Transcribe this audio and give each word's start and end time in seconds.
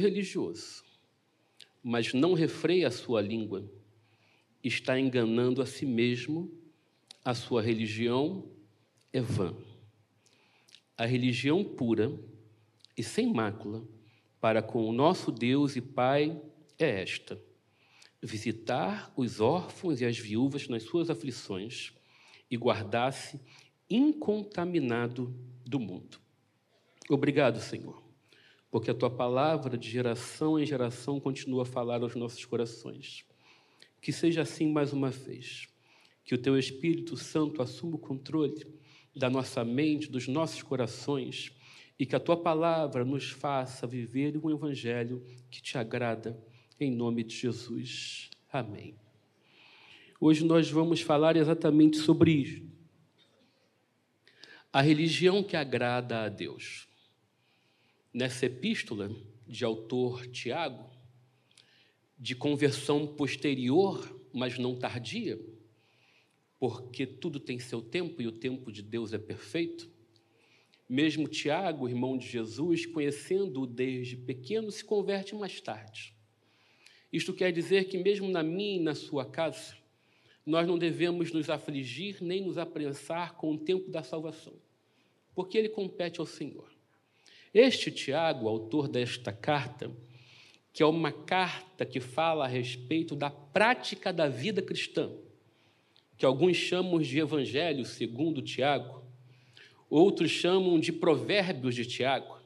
religioso, 0.00 0.82
mas 1.82 2.12
não 2.12 2.34
refreia 2.34 2.88
a 2.88 2.90
sua 2.90 3.20
língua, 3.20 3.64
está 4.62 4.98
enganando 4.98 5.62
a 5.62 5.66
si 5.66 5.86
mesmo, 5.86 6.50
a 7.24 7.34
sua 7.34 7.62
religião 7.62 8.50
é 9.12 9.20
vã. 9.20 9.56
A 10.96 11.06
religião 11.06 11.64
pura 11.64 12.12
e 12.96 13.02
sem 13.02 13.32
mácula 13.32 13.86
para 14.40 14.62
com 14.62 14.88
o 14.88 14.92
nosso 14.92 15.30
Deus 15.30 15.76
e 15.76 15.80
Pai 15.80 16.40
é 16.78 17.02
esta: 17.02 17.40
visitar 18.22 19.12
os 19.16 19.40
órfãos 19.40 20.00
e 20.00 20.04
as 20.04 20.18
viúvas 20.18 20.68
nas 20.68 20.82
suas 20.82 21.10
aflições 21.10 21.92
e 22.50 22.56
guardar-se 22.56 23.40
incontaminado 23.88 25.34
do 25.64 25.78
mundo. 25.78 26.18
Obrigado, 27.08 27.60
Senhor, 27.60 28.02
porque 28.70 28.90
a 28.90 28.94
tua 28.94 29.10
palavra 29.10 29.76
de 29.76 29.90
geração 29.90 30.58
em 30.58 30.64
geração 30.64 31.18
continua 31.18 31.62
a 31.62 31.66
falar 31.66 32.02
aos 32.02 32.14
nossos 32.14 32.44
corações. 32.44 33.24
Que 34.00 34.12
seja 34.12 34.42
assim 34.42 34.70
mais 34.70 34.92
uma 34.92 35.10
vez. 35.10 35.68
Que 36.24 36.34
o 36.34 36.38
teu 36.38 36.56
Espírito 36.58 37.16
Santo 37.16 37.60
assuma 37.60 37.96
o 37.96 37.98
controle 37.98 38.66
da 39.14 39.28
nossa 39.28 39.64
mente, 39.64 40.10
dos 40.10 40.28
nossos 40.28 40.62
corações 40.62 41.52
e 41.98 42.06
que 42.06 42.16
a 42.16 42.20
tua 42.20 42.36
palavra 42.36 43.04
nos 43.04 43.28
faça 43.28 43.86
viver 43.86 44.38
um 44.42 44.50
evangelho 44.50 45.22
que 45.50 45.60
te 45.60 45.76
agrada, 45.76 46.42
em 46.80 46.90
nome 46.90 47.22
de 47.22 47.36
Jesus. 47.36 48.30
Amém. 48.50 48.94
Hoje 50.18 50.42
nós 50.42 50.70
vamos 50.70 51.02
falar 51.02 51.36
exatamente 51.36 51.98
sobre 51.98 52.32
isso. 52.32 52.62
A 54.72 54.80
religião 54.80 55.42
que 55.42 55.56
agrada 55.56 56.22
a 56.22 56.28
Deus. 56.30 56.89
Nessa 58.12 58.46
epístola 58.46 59.14
de 59.46 59.64
autor 59.64 60.26
Tiago, 60.26 60.90
de 62.18 62.34
conversão 62.34 63.06
posterior, 63.06 64.20
mas 64.32 64.58
não 64.58 64.76
tardia, 64.76 65.40
porque 66.58 67.06
tudo 67.06 67.38
tem 67.38 67.60
seu 67.60 67.80
tempo 67.80 68.20
e 68.20 68.26
o 68.26 68.32
tempo 68.32 68.72
de 68.72 68.82
Deus 68.82 69.12
é 69.12 69.18
perfeito. 69.18 69.88
Mesmo 70.88 71.28
Tiago, 71.28 71.88
irmão 71.88 72.18
de 72.18 72.26
Jesus, 72.26 72.84
conhecendo-o 72.84 73.64
desde 73.64 74.16
pequeno, 74.16 74.72
se 74.72 74.84
converte 74.84 75.34
mais 75.36 75.60
tarde. 75.60 76.12
Isto 77.12 77.32
quer 77.32 77.52
dizer 77.52 77.84
que, 77.84 77.96
mesmo 77.96 78.28
na 78.28 78.42
minha 78.42 78.76
e 78.76 78.82
na 78.82 78.94
sua 78.96 79.24
casa, 79.24 79.76
nós 80.44 80.66
não 80.66 80.76
devemos 80.76 81.32
nos 81.32 81.48
afligir 81.48 82.18
nem 82.20 82.44
nos 82.44 82.58
apressar 82.58 83.36
com 83.36 83.52
o 83.52 83.58
tempo 83.58 83.88
da 83.88 84.02
salvação, 84.02 84.54
porque 85.32 85.56
ele 85.56 85.68
compete 85.68 86.18
ao 86.18 86.26
Senhor. 86.26 86.79
Este 87.52 87.90
Tiago, 87.90 88.46
autor 88.46 88.86
desta 88.86 89.32
carta, 89.32 89.90
que 90.72 90.84
é 90.84 90.86
uma 90.86 91.10
carta 91.10 91.84
que 91.84 91.98
fala 91.98 92.44
a 92.44 92.48
respeito 92.48 93.16
da 93.16 93.28
prática 93.28 94.12
da 94.12 94.28
vida 94.28 94.62
cristã, 94.62 95.10
que 96.16 96.24
alguns 96.24 96.56
chamam 96.56 97.00
de 97.00 97.18
Evangelho 97.18 97.84
segundo 97.84 98.40
Tiago, 98.40 99.02
outros 99.88 100.30
chamam 100.30 100.78
de 100.78 100.92
Provérbios 100.92 101.74
de 101.74 101.84
Tiago. 101.84 102.38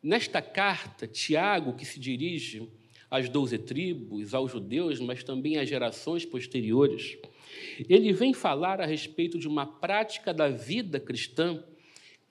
Nesta 0.00 0.40
carta, 0.40 1.08
Tiago, 1.08 1.74
que 1.74 1.84
se 1.84 1.98
dirige 1.98 2.70
às 3.10 3.28
doze 3.28 3.58
tribos, 3.58 4.34
aos 4.34 4.52
judeus, 4.52 5.00
mas 5.00 5.24
também 5.24 5.58
às 5.58 5.68
gerações 5.68 6.24
posteriores, 6.24 7.18
ele 7.88 8.12
vem 8.12 8.32
falar 8.32 8.80
a 8.80 8.86
respeito 8.86 9.36
de 9.36 9.48
uma 9.48 9.66
prática 9.66 10.32
da 10.32 10.48
vida 10.48 11.00
cristã 11.00 11.64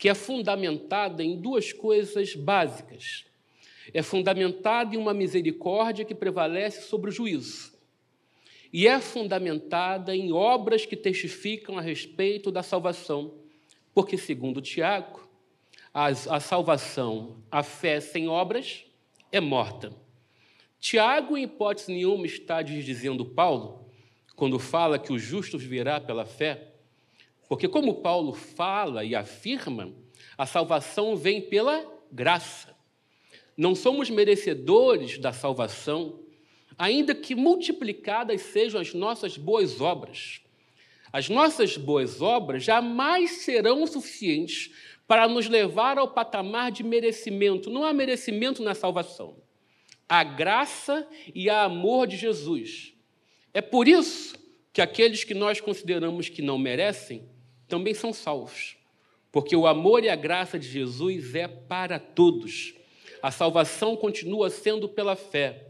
que 0.01 0.09
é 0.09 0.15
fundamentada 0.15 1.23
em 1.23 1.39
duas 1.39 1.71
coisas 1.71 2.33
básicas. 2.33 3.23
É 3.93 4.01
fundamentada 4.01 4.95
em 4.95 4.97
uma 4.97 5.13
misericórdia 5.13 6.03
que 6.03 6.15
prevalece 6.15 6.87
sobre 6.87 7.11
o 7.11 7.13
juízo. 7.13 7.71
E 8.73 8.87
é 8.87 8.99
fundamentada 8.99 10.15
em 10.15 10.31
obras 10.31 10.87
que 10.87 10.95
testificam 10.95 11.77
a 11.77 11.81
respeito 11.81 12.51
da 12.51 12.63
salvação 12.63 13.35
porque, 13.93 14.17
segundo 14.17 14.59
Tiago, 14.59 15.29
a, 15.93 16.07
a 16.07 16.39
salvação, 16.39 17.37
a 17.51 17.61
fé 17.61 17.99
sem 17.99 18.27
obras, 18.27 18.83
é 19.31 19.39
morta. 19.39 19.93
Tiago, 20.79 21.37
em 21.37 21.43
hipótese 21.43 21.93
nenhuma, 21.93 22.25
está 22.25 22.63
dizendo 22.63 23.23
Paulo, 23.23 23.85
quando 24.35 24.57
fala 24.57 24.97
que 24.97 25.13
o 25.13 25.19
justo 25.19 25.59
viverá 25.59 26.01
pela 26.01 26.25
fé, 26.25 26.70
porque, 27.51 27.67
como 27.67 27.95
Paulo 27.95 28.31
fala 28.31 29.03
e 29.03 29.13
afirma, 29.13 29.93
a 30.37 30.45
salvação 30.45 31.17
vem 31.17 31.41
pela 31.41 31.85
graça. 32.09 32.73
Não 33.57 33.75
somos 33.75 34.09
merecedores 34.09 35.17
da 35.17 35.33
salvação, 35.33 36.23
ainda 36.77 37.13
que 37.13 37.35
multiplicadas 37.35 38.39
sejam 38.43 38.79
as 38.79 38.93
nossas 38.93 39.35
boas 39.35 39.81
obras. 39.81 40.39
As 41.11 41.27
nossas 41.27 41.75
boas 41.75 42.21
obras 42.21 42.63
jamais 42.63 43.43
serão 43.43 43.85
suficientes 43.85 44.73
para 45.05 45.27
nos 45.27 45.49
levar 45.49 45.97
ao 45.97 46.07
patamar 46.07 46.71
de 46.71 46.83
merecimento. 46.83 47.69
Não 47.69 47.83
há 47.83 47.91
merecimento 47.91 48.63
na 48.63 48.73
salvação. 48.73 49.35
Há 50.07 50.23
graça 50.23 51.05
e 51.35 51.49
há 51.49 51.63
amor 51.63 52.07
de 52.07 52.15
Jesus. 52.15 52.93
É 53.53 53.59
por 53.59 53.89
isso 53.89 54.39
que 54.71 54.81
aqueles 54.81 55.25
que 55.25 55.33
nós 55.33 55.59
consideramos 55.59 56.29
que 56.29 56.41
não 56.41 56.57
merecem 56.57 57.29
também 57.71 57.93
são 57.93 58.11
salvos. 58.11 58.75
Porque 59.31 59.55
o 59.55 59.65
amor 59.65 60.03
e 60.03 60.09
a 60.09 60.15
graça 60.15 60.59
de 60.59 60.67
Jesus 60.67 61.33
é 61.33 61.47
para 61.47 61.97
todos. 61.97 62.75
A 63.23 63.31
salvação 63.31 63.95
continua 63.95 64.49
sendo 64.49 64.89
pela 64.89 65.15
fé, 65.15 65.67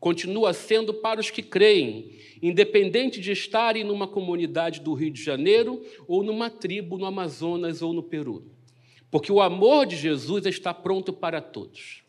continua 0.00 0.52
sendo 0.52 0.92
para 0.92 1.20
os 1.20 1.30
que 1.30 1.42
creem 1.42 2.18
independente 2.42 3.20
de 3.20 3.30
estarem 3.30 3.84
numa 3.84 4.08
comunidade 4.08 4.80
do 4.80 4.92
Rio 4.94 5.12
de 5.12 5.22
Janeiro 5.22 5.80
ou 6.08 6.24
numa 6.24 6.50
tribo 6.50 6.98
no 6.98 7.06
Amazonas 7.06 7.82
ou 7.82 7.92
no 7.92 8.02
Peru. 8.02 8.50
Porque 9.08 9.30
o 9.30 9.40
amor 9.40 9.86
de 9.86 9.96
Jesus 9.96 10.44
está 10.46 10.74
pronto 10.74 11.12
para 11.12 11.40
todos. 11.40 12.02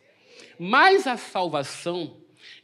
Mas 0.58 1.06
a 1.06 1.18
salvação 1.18 2.18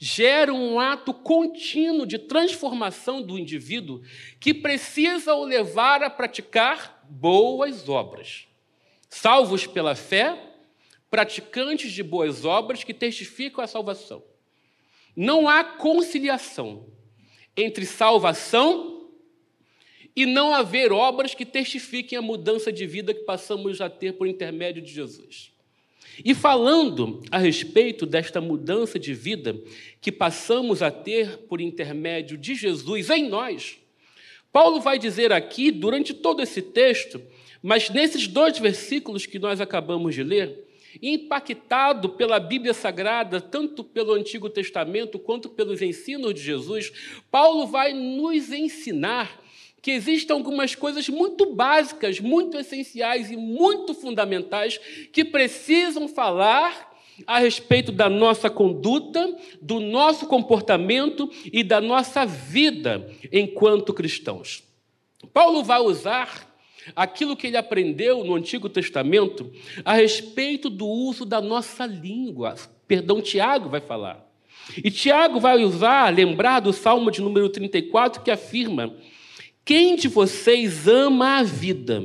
gera 0.03 0.51
um 0.51 0.79
ato 0.79 1.13
contínuo 1.13 2.07
de 2.07 2.17
transformação 2.17 3.21
do 3.21 3.37
indivíduo 3.37 4.01
que 4.39 4.51
precisa 4.51 5.35
o 5.35 5.45
levar 5.45 6.01
a 6.01 6.09
praticar 6.09 7.05
boas 7.07 7.87
obras. 7.87 8.47
Salvos 9.07 9.67
pela 9.67 9.93
fé, 9.93 10.55
praticantes 11.07 11.91
de 11.91 12.01
boas 12.01 12.43
obras 12.45 12.83
que 12.83 12.95
testificam 12.95 13.63
a 13.63 13.67
salvação. 13.67 14.23
Não 15.15 15.47
há 15.47 15.63
conciliação 15.63 16.87
entre 17.55 17.85
salvação 17.85 19.07
e 20.15 20.25
não 20.25 20.51
haver 20.51 20.91
obras 20.91 21.35
que 21.35 21.45
testifiquem 21.45 22.17
a 22.17 22.23
mudança 22.23 22.71
de 22.71 22.87
vida 22.87 23.13
que 23.13 23.21
passamos 23.21 23.79
a 23.79 23.87
ter 23.87 24.13
por 24.13 24.25
intermédio 24.25 24.81
de 24.81 24.91
Jesus. 24.91 25.50
E 26.23 26.33
falando 26.35 27.21
a 27.31 27.37
respeito 27.37 28.05
desta 28.05 28.39
mudança 28.39 28.99
de 28.99 29.13
vida 29.13 29.59
que 29.99 30.11
passamos 30.11 30.81
a 30.81 30.91
ter 30.91 31.37
por 31.47 31.61
intermédio 31.61 32.37
de 32.37 32.55
Jesus 32.55 33.09
em 33.09 33.27
nós, 33.27 33.77
Paulo 34.51 34.81
vai 34.81 34.99
dizer 34.99 35.31
aqui, 35.31 35.71
durante 35.71 36.13
todo 36.13 36.41
esse 36.41 36.61
texto, 36.61 37.21
mas 37.61 37.89
nesses 37.89 38.27
dois 38.27 38.59
versículos 38.59 39.25
que 39.25 39.39
nós 39.39 39.61
acabamos 39.61 40.13
de 40.13 40.23
ler, 40.23 40.67
impactado 41.01 42.09
pela 42.09 42.39
Bíblia 42.39 42.73
Sagrada, 42.73 43.39
tanto 43.39 43.83
pelo 43.83 44.13
Antigo 44.13 44.49
Testamento 44.49 45.17
quanto 45.17 45.49
pelos 45.49 45.81
ensinos 45.81 46.33
de 46.33 46.41
Jesus, 46.41 46.91
Paulo 47.29 47.65
vai 47.67 47.93
nos 47.93 48.51
ensinar 48.51 49.40
que 49.81 49.91
existem 49.91 50.35
algumas 50.35 50.75
coisas 50.75 51.09
muito 51.09 51.53
básicas, 51.53 52.19
muito 52.19 52.57
essenciais 52.57 53.31
e 53.31 53.37
muito 53.37 53.93
fundamentais 53.93 54.79
que 55.11 55.25
precisam 55.25 56.07
falar 56.07 56.91
a 57.25 57.39
respeito 57.39 57.91
da 57.91 58.09
nossa 58.09 58.49
conduta, 58.49 59.35
do 59.61 59.79
nosso 59.79 60.25
comportamento 60.27 61.29
e 61.51 61.63
da 61.63 61.81
nossa 61.81 62.25
vida 62.25 63.09
enquanto 63.31 63.93
cristãos. 63.93 64.63
Paulo 65.33 65.63
vai 65.63 65.79
usar 65.79 66.49
aquilo 66.95 67.35
que 67.35 67.47
ele 67.47 67.57
aprendeu 67.57 68.23
no 68.23 68.35
Antigo 68.35 68.67
Testamento 68.67 69.51
a 69.85 69.93
respeito 69.93 70.69
do 70.69 70.87
uso 70.87 71.25
da 71.25 71.39
nossa 71.41 71.85
língua. 71.85 72.55
Perdão, 72.87 73.21
Tiago 73.21 73.69
vai 73.69 73.81
falar. 73.81 74.27
E 74.83 74.89
Tiago 74.89 75.39
vai 75.39 75.63
usar, 75.63 76.13
lembrar 76.13 76.59
do 76.59 76.71
Salmo 76.71 77.11
de 77.11 77.21
número 77.21 77.49
34, 77.49 78.21
que 78.21 78.31
afirma: 78.31 78.95
Quem 79.63 79.95
de 79.95 80.07
vocês 80.07 80.87
ama 80.87 81.39
a 81.39 81.43
vida 81.43 82.03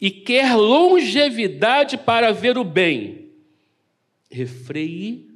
e 0.00 0.10
quer 0.10 0.54
longevidade 0.54 1.96
para 1.96 2.32
ver 2.32 2.58
o 2.58 2.64
bem, 2.64 3.30
refreie 4.30 5.30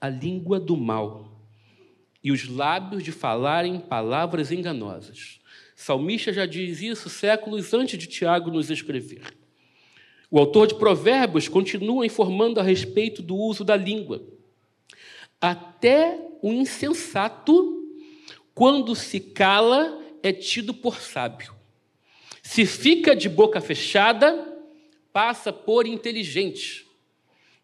a 0.00 0.08
língua 0.08 0.58
do 0.58 0.76
mal 0.76 1.40
e 2.22 2.32
os 2.32 2.48
lábios 2.48 3.02
de 3.02 3.12
falarem 3.12 3.78
palavras 3.78 4.50
enganosas 4.50 5.40
salmista 5.76 6.32
já 6.32 6.46
diz 6.46 6.80
isso 6.80 7.10
séculos 7.10 7.74
antes 7.74 7.98
de 7.98 8.06
Tiago 8.06 8.50
nos 8.50 8.70
escrever. 8.70 9.22
O 10.30 10.38
autor 10.38 10.66
de 10.66 10.74
Provérbios 10.74 11.46
continua 11.46 12.06
informando 12.06 12.58
a 12.58 12.62
respeito 12.62 13.22
do 13.22 13.36
uso 13.36 13.62
da 13.62 13.76
língua. 13.76 14.26
Até 15.38 16.18
o 16.42 16.50
insensato, 16.50 17.84
quando 18.54 18.96
se 18.96 19.20
cala, 19.20 20.02
é 20.22 20.32
tido 20.32 20.72
por 20.74 21.00
sábio. 21.00 21.54
Se 22.42 22.64
fica 22.64 23.14
de 23.14 23.28
boca 23.28 23.60
fechada, 23.60 24.56
passa 25.12 25.52
por 25.52 25.86
inteligente. 25.86 26.86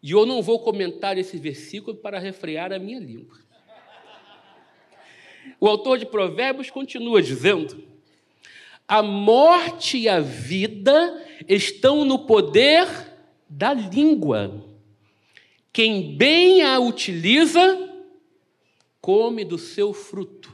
E 0.01 0.11
eu 0.11 0.25
não 0.25 0.41
vou 0.41 0.59
comentar 0.59 1.17
esse 1.17 1.37
versículo 1.37 1.95
para 1.95 2.19
refrear 2.19 2.73
a 2.73 2.79
minha 2.79 2.99
língua. 2.99 3.37
O 5.59 5.67
autor 5.67 5.97
de 5.97 6.05
Provérbios 6.05 6.69
continua 6.69 7.21
dizendo: 7.21 7.83
a 8.87 9.01
morte 9.01 9.97
e 9.97 10.09
a 10.09 10.19
vida 10.19 11.25
estão 11.47 12.03
no 12.03 12.25
poder 12.25 12.87
da 13.47 13.73
língua. 13.73 14.65
Quem 15.71 16.15
bem 16.15 16.61
a 16.61 16.79
utiliza, 16.79 17.89
come 19.01 19.43
do 19.43 19.57
seu 19.57 19.93
fruto. 19.93 20.52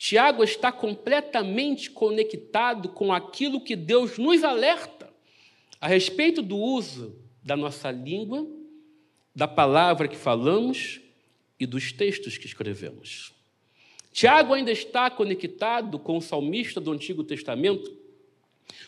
Tiago 0.00 0.42
está 0.42 0.72
completamente 0.72 1.90
conectado 1.90 2.88
com 2.88 3.12
aquilo 3.12 3.60
que 3.60 3.76
Deus 3.76 4.16
nos 4.16 4.42
alerta 4.42 5.12
a 5.78 5.86
respeito 5.86 6.40
do 6.40 6.56
uso 6.56 7.14
da 7.42 7.54
nossa 7.54 7.90
língua, 7.90 8.46
da 9.36 9.46
palavra 9.46 10.08
que 10.08 10.16
falamos 10.16 11.02
e 11.60 11.66
dos 11.66 11.92
textos 11.92 12.38
que 12.38 12.46
escrevemos. 12.46 13.34
Tiago 14.10 14.54
ainda 14.54 14.72
está 14.72 15.10
conectado 15.10 15.98
com 15.98 16.16
o 16.16 16.22
salmista 16.22 16.80
do 16.80 16.92
Antigo 16.92 17.22
Testamento, 17.22 17.94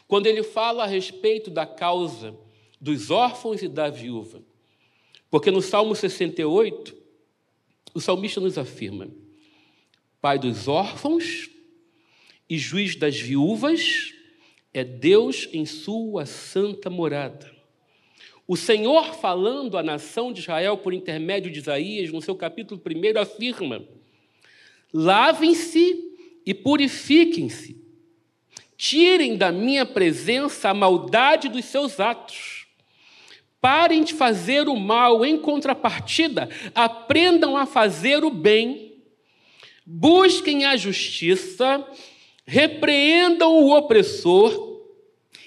quando 0.08 0.28
ele 0.28 0.42
fala 0.42 0.84
a 0.84 0.86
respeito 0.86 1.50
da 1.50 1.66
causa 1.66 2.34
dos 2.80 3.10
órfãos 3.10 3.60
e 3.60 3.68
da 3.68 3.90
viúva. 3.90 4.42
Porque 5.30 5.50
no 5.50 5.60
Salmo 5.60 5.94
68, 5.94 6.96
o 7.92 8.00
salmista 8.00 8.40
nos 8.40 8.56
afirma: 8.56 9.08
Pai 10.22 10.38
dos 10.38 10.68
órfãos 10.68 11.50
e 12.48 12.56
juiz 12.56 12.94
das 12.94 13.18
viúvas 13.18 14.14
é 14.72 14.84
Deus 14.84 15.48
em 15.52 15.66
sua 15.66 16.26
santa 16.26 16.88
morada. 16.88 17.50
O 18.46 18.56
Senhor, 18.56 19.16
falando 19.16 19.76
à 19.76 19.82
nação 19.82 20.32
de 20.32 20.38
Israel 20.38 20.78
por 20.78 20.94
intermédio 20.94 21.50
de 21.50 21.58
Isaías, 21.58 22.12
no 22.12 22.22
seu 22.22 22.36
capítulo 22.36 22.80
1, 22.80 23.20
afirma: 23.20 23.84
Lavem-se 24.94 25.98
e 26.46 26.54
purifiquem-se. 26.54 27.82
Tirem 28.76 29.36
da 29.36 29.50
minha 29.50 29.84
presença 29.84 30.68
a 30.68 30.74
maldade 30.74 31.48
dos 31.48 31.64
seus 31.64 31.98
atos. 31.98 32.68
Parem 33.60 34.04
de 34.04 34.14
fazer 34.14 34.68
o 34.68 34.76
mal, 34.76 35.24
em 35.24 35.36
contrapartida, 35.36 36.48
aprendam 36.76 37.56
a 37.56 37.66
fazer 37.66 38.22
o 38.22 38.30
bem. 38.30 38.91
Busquem 39.84 40.64
a 40.64 40.76
justiça, 40.76 41.86
repreendam 42.46 43.52
o 43.52 43.76
opressor 43.76 44.80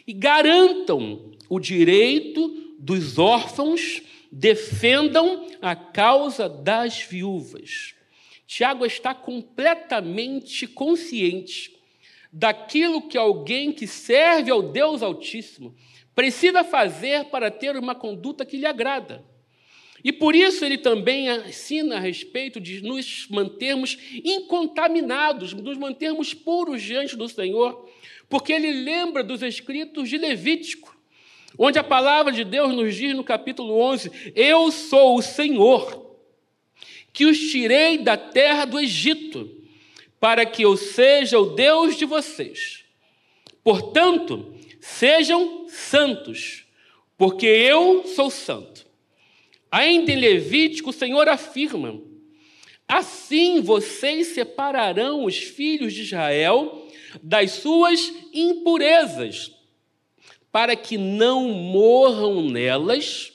e 0.06 0.14
garantam 0.14 1.32
o 1.50 1.60
direito 1.60 2.76
dos 2.78 3.18
órfãos, 3.18 4.02
defendam 4.32 5.48
a 5.62 5.76
causa 5.76 6.50
das 6.50 7.02
viúvas. 7.02 7.96
Tiago 8.46 8.86
está 8.86 9.14
completamente 9.14 10.68
consciente 10.68 11.76
daquilo 12.32 13.08
que 13.08 13.18
alguém 13.18 13.72
que 13.72 13.88
serve 13.88 14.52
ao 14.52 14.62
Deus 14.62 15.02
Altíssimo 15.02 15.74
precisa 16.14 16.64
fazer 16.64 17.26
para 17.26 17.50
ter 17.50 17.76
uma 17.76 17.96
conduta 17.96 18.46
que 18.46 18.58
lhe 18.58 18.66
agrada. 18.66 19.24
E 20.06 20.14
por 20.14 20.36
isso 20.36 20.64
ele 20.64 20.78
também 20.78 21.28
ensina 21.28 21.96
a 21.96 22.00
respeito 22.00 22.60
de 22.62 22.80
nos 22.80 23.28
mantermos 23.28 23.98
incontaminados, 24.24 25.52
nos 25.52 25.80
mantermos 25.80 26.32
puros 26.32 26.84
diante 26.84 27.16
do 27.16 27.28
Senhor, 27.28 27.90
porque 28.30 28.54
ele 28.54 28.72
lembra 28.72 29.24
dos 29.24 29.42
escritos 29.42 30.08
de 30.08 30.20
Levítico, 30.20 30.96
onde 31.58 31.80
a 31.80 31.84
palavra 31.84 32.32
de 32.32 32.44
Deus 32.44 32.72
nos 32.76 32.94
diz 32.94 33.16
no 33.16 33.24
capítulo 33.24 33.80
11: 33.80 34.12
Eu 34.36 34.70
sou 34.70 35.18
o 35.18 35.24
Senhor 35.24 36.16
que 37.12 37.26
os 37.26 37.40
tirei 37.40 37.98
da 37.98 38.16
terra 38.16 38.66
do 38.66 38.80
Egito, 38.80 39.50
para 40.20 40.46
que 40.46 40.62
eu 40.62 40.78
seja 40.78 41.40
o 41.40 41.56
Deus 41.56 41.98
de 41.98 42.06
vocês. 42.06 42.86
Portanto, 43.64 44.54
sejam 44.80 45.66
santos, 45.68 46.64
porque 47.18 47.48
eu 47.48 48.06
sou 48.06 48.30
santo. 48.30 48.85
Ainda 49.76 50.14
em 50.14 50.16
Levítico, 50.16 50.92
o 50.92 50.94
Senhor 50.94 51.28
afirma: 51.28 52.02
Assim 52.88 53.60
vocês 53.60 54.28
separarão 54.28 55.26
os 55.26 55.36
filhos 55.38 55.94
de 55.94 56.04
Israel 56.04 56.88
das 57.22 57.52
suas 57.52 58.10
impurezas, 58.34 59.52
para 60.50 60.78
que 60.78 60.98
não 60.98 61.50
morram 61.50 62.42
nelas 62.42 63.34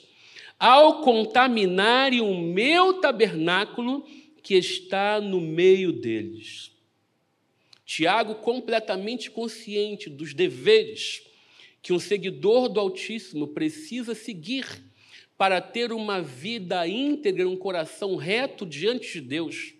ao 0.57 1.01
contaminarem 1.01 2.21
o 2.21 2.35
meu 2.35 2.93
tabernáculo 2.93 4.03
que 4.41 4.55
está 4.55 5.21
no 5.21 5.39
meio 5.39 5.93
deles. 5.93 6.71
Tiago, 7.85 8.33
completamente 8.33 9.29
consciente 9.29 10.09
dos 10.09 10.33
deveres 10.33 11.21
que 11.83 11.93
um 11.93 11.99
seguidor 11.99 12.67
do 12.67 12.79
Altíssimo 12.79 13.49
precisa 13.49 14.15
seguir 14.15 14.89
para 15.41 15.59
ter 15.59 15.91
uma 15.91 16.21
vida 16.21 16.87
íntegra, 16.87 17.49
um 17.49 17.57
coração 17.57 18.15
reto 18.15 18.63
diante 18.63 19.13
de 19.13 19.21
Deus, 19.21 19.73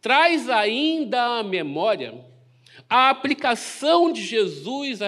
traz 0.00 0.48
ainda 0.48 1.40
à 1.40 1.42
memória 1.42 2.24
a 2.88 3.10
aplicação 3.10 4.10
de 4.10 4.22
Jesus 4.24 5.00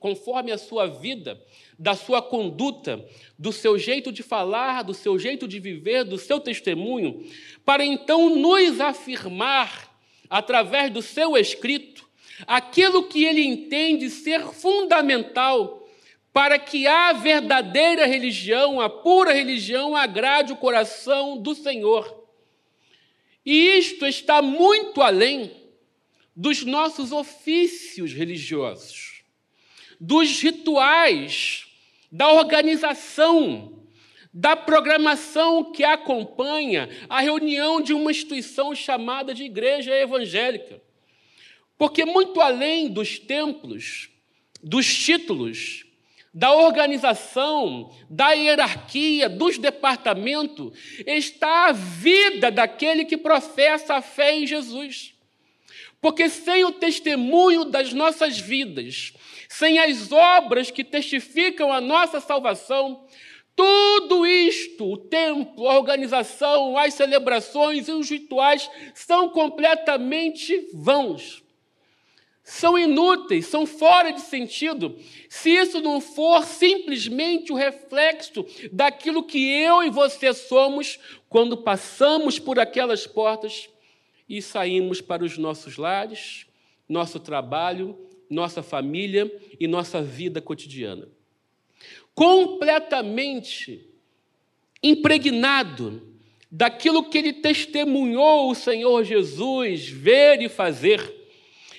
conforme 0.00 0.50
a 0.50 0.58
sua 0.58 0.88
vida 0.88 1.40
da 1.78 1.94
sua 1.94 2.20
conduta, 2.20 3.06
do 3.38 3.52
seu 3.52 3.78
jeito 3.78 4.10
de 4.10 4.24
falar, 4.24 4.82
do 4.82 4.92
seu 4.92 5.16
jeito 5.16 5.46
de 5.46 5.60
viver, 5.60 6.02
do 6.02 6.18
seu 6.18 6.40
testemunho, 6.40 7.24
para 7.64 7.84
então 7.84 8.34
nos 8.34 8.80
afirmar, 8.80 9.96
através 10.28 10.90
do 10.90 11.00
seu 11.00 11.36
escrito, 11.36 12.04
aquilo 12.44 13.04
que 13.04 13.24
ele 13.24 13.44
entende 13.44 14.10
ser 14.10 14.40
fundamental 14.48 15.87
para 16.32 16.58
que 16.58 16.86
a 16.86 17.12
verdadeira 17.12 18.06
religião, 18.06 18.80
a 18.80 18.88
pura 18.88 19.32
religião, 19.32 19.96
agrade 19.96 20.52
o 20.52 20.56
coração 20.56 21.36
do 21.36 21.54
Senhor. 21.54 22.26
E 23.44 23.78
isto 23.78 24.06
está 24.06 24.42
muito 24.42 25.00
além 25.00 25.50
dos 26.36 26.64
nossos 26.64 27.10
ofícios 27.10 28.12
religiosos, 28.12 29.24
dos 29.98 30.40
rituais 30.40 31.66
da 32.12 32.30
organização, 32.30 33.84
da 34.32 34.54
programação 34.54 35.72
que 35.72 35.82
acompanha 35.82 36.88
a 37.08 37.20
reunião 37.20 37.80
de 37.80 37.92
uma 37.92 38.10
instituição 38.10 38.74
chamada 38.74 39.34
de 39.34 39.44
igreja 39.44 39.92
evangélica. 39.94 40.80
Porque, 41.76 42.04
muito 42.04 42.40
além 42.40 42.88
dos 42.88 43.18
templos, 43.18 44.10
dos 44.62 44.86
títulos, 44.94 45.87
da 46.38 46.52
organização, 46.52 47.90
da 48.08 48.30
hierarquia, 48.30 49.28
dos 49.28 49.58
departamentos, 49.58 50.72
está 51.04 51.66
a 51.66 51.72
vida 51.72 52.48
daquele 52.48 53.04
que 53.04 53.16
professa 53.16 53.96
a 53.96 54.00
fé 54.00 54.38
em 54.38 54.46
Jesus. 54.46 55.14
Porque 56.00 56.28
sem 56.28 56.64
o 56.64 56.70
testemunho 56.70 57.64
das 57.64 57.92
nossas 57.92 58.38
vidas, 58.38 59.12
sem 59.48 59.80
as 59.80 60.12
obras 60.12 60.70
que 60.70 60.84
testificam 60.84 61.72
a 61.72 61.80
nossa 61.80 62.20
salvação, 62.20 63.04
tudo 63.56 64.24
isto, 64.24 64.92
o 64.92 64.96
templo, 64.96 65.68
a 65.68 65.76
organização, 65.76 66.78
as 66.78 66.94
celebrações 66.94 67.88
e 67.88 67.90
os 67.90 68.08
rituais, 68.08 68.70
são 68.94 69.28
completamente 69.28 70.68
vãos. 70.72 71.42
São 72.48 72.78
inúteis, 72.78 73.44
são 73.44 73.66
fora 73.66 74.10
de 74.10 74.22
sentido, 74.22 74.96
se 75.28 75.50
isso 75.50 75.82
não 75.82 76.00
for 76.00 76.42
simplesmente 76.46 77.52
o 77.52 77.54
reflexo 77.54 78.42
daquilo 78.72 79.22
que 79.22 79.38
eu 79.38 79.82
e 79.82 79.90
você 79.90 80.32
somos 80.32 80.98
quando 81.28 81.58
passamos 81.58 82.38
por 82.38 82.58
aquelas 82.58 83.06
portas 83.06 83.68
e 84.26 84.40
saímos 84.40 85.02
para 85.02 85.22
os 85.22 85.36
nossos 85.36 85.76
lares, 85.76 86.46
nosso 86.88 87.20
trabalho, 87.20 87.98
nossa 88.30 88.62
família 88.62 89.30
e 89.60 89.68
nossa 89.68 90.00
vida 90.00 90.40
cotidiana. 90.40 91.06
Completamente 92.14 93.86
impregnado 94.82 96.02
daquilo 96.50 97.10
que 97.10 97.18
ele 97.18 97.34
testemunhou 97.34 98.50
o 98.50 98.54
Senhor 98.54 99.04
Jesus 99.04 99.86
ver 99.86 100.40
e 100.40 100.48
fazer. 100.48 101.17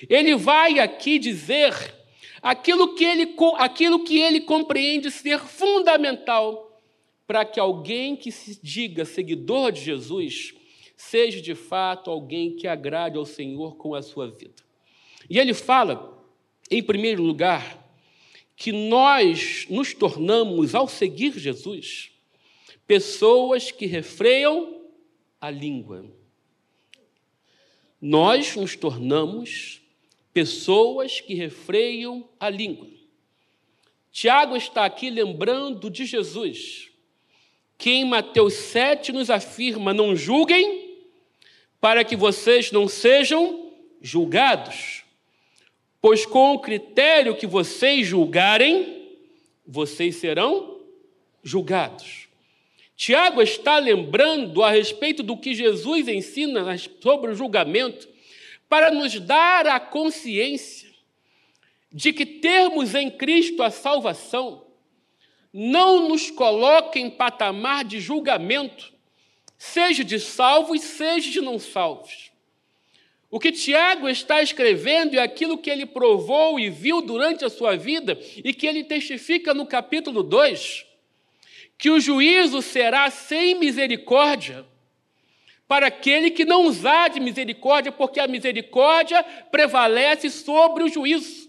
Ele 0.08 0.34
vai 0.36 0.78
aqui 0.78 1.18
dizer 1.18 1.74
aquilo 2.42 2.94
que 2.94 3.04
ele, 3.04 3.34
aquilo 3.58 4.04
que 4.04 4.18
ele 4.18 4.40
compreende 4.40 5.10
ser 5.10 5.40
fundamental 5.40 6.80
para 7.26 7.44
que 7.44 7.60
alguém 7.60 8.16
que 8.16 8.32
se 8.32 8.58
diga 8.62 9.04
seguidor 9.04 9.70
de 9.70 9.80
Jesus 9.80 10.54
seja 10.96 11.40
de 11.40 11.54
fato 11.54 12.10
alguém 12.10 12.56
que 12.56 12.66
agrade 12.66 13.16
ao 13.16 13.24
Senhor 13.24 13.76
com 13.76 13.94
a 13.94 14.02
sua 14.02 14.28
vida. 14.28 14.62
E 15.28 15.38
ele 15.38 15.54
fala, 15.54 16.22
em 16.70 16.82
primeiro 16.82 17.22
lugar, 17.22 17.80
que 18.56 18.72
nós 18.72 19.66
nos 19.70 19.94
tornamos, 19.94 20.74
ao 20.74 20.86
seguir 20.86 21.38
Jesus, 21.38 22.10
pessoas 22.86 23.70
que 23.70 23.86
refreiam 23.86 24.82
a 25.40 25.48
língua. 25.50 26.04
Nós 28.00 28.54
nos 28.56 28.76
tornamos 28.76 29.79
pessoas 30.40 31.20
que 31.20 31.34
refreiam 31.34 32.26
a 32.40 32.48
língua. 32.48 32.88
Tiago 34.10 34.56
está 34.56 34.86
aqui 34.86 35.10
lembrando 35.10 35.90
de 35.90 36.06
Jesus, 36.06 36.90
que 37.76 37.90
em 37.90 38.06
Mateus 38.06 38.54
7 38.54 39.12
nos 39.12 39.28
afirma: 39.28 39.92
não 39.92 40.16
julguem, 40.16 40.96
para 41.78 42.02
que 42.02 42.16
vocês 42.16 42.72
não 42.72 42.88
sejam 42.88 43.70
julgados. 44.00 45.04
Pois 46.00 46.24
com 46.24 46.54
o 46.54 46.58
critério 46.58 47.36
que 47.36 47.46
vocês 47.46 48.06
julgarem, 48.06 49.10
vocês 49.66 50.16
serão 50.16 50.80
julgados. 51.42 52.28
Tiago 52.96 53.42
está 53.42 53.78
lembrando 53.78 54.62
a 54.62 54.70
respeito 54.70 55.22
do 55.22 55.36
que 55.36 55.52
Jesus 55.52 56.08
ensina 56.08 56.64
sobre 57.02 57.30
o 57.30 57.34
julgamento, 57.34 58.08
para 58.70 58.92
nos 58.92 59.18
dar 59.18 59.66
a 59.66 59.80
consciência 59.80 60.88
de 61.92 62.12
que 62.12 62.24
termos 62.24 62.94
em 62.94 63.10
Cristo 63.10 63.64
a 63.64 63.70
salvação 63.70 64.64
não 65.52 66.08
nos 66.08 66.30
coloca 66.30 66.96
em 66.96 67.10
patamar 67.10 67.82
de 67.82 67.98
julgamento, 67.98 68.92
seja 69.58 70.04
de 70.04 70.20
salvos, 70.20 70.82
seja 70.82 71.32
de 71.32 71.40
não 71.40 71.58
salvos. 71.58 72.30
O 73.28 73.40
que 73.40 73.50
Tiago 73.50 74.08
está 74.08 74.40
escrevendo 74.40 75.16
é 75.16 75.20
aquilo 75.20 75.58
que 75.58 75.68
ele 75.68 75.84
provou 75.84 76.60
e 76.60 76.70
viu 76.70 77.02
durante 77.02 77.44
a 77.44 77.50
sua 77.50 77.76
vida 77.76 78.16
e 78.36 78.54
que 78.54 78.68
ele 78.68 78.84
testifica 78.84 79.52
no 79.52 79.66
capítulo 79.66 80.22
2, 80.22 80.86
que 81.76 81.90
o 81.90 81.98
juízo 81.98 82.62
será 82.62 83.10
sem 83.10 83.58
misericórdia 83.58 84.64
para 85.70 85.86
aquele 85.86 86.32
que 86.32 86.44
não 86.44 86.64
usar 86.64 87.10
de 87.10 87.20
misericórdia, 87.20 87.92
porque 87.92 88.18
a 88.18 88.26
misericórdia 88.26 89.22
prevalece 89.52 90.28
sobre 90.28 90.82
o 90.82 90.88
juízo. 90.88 91.48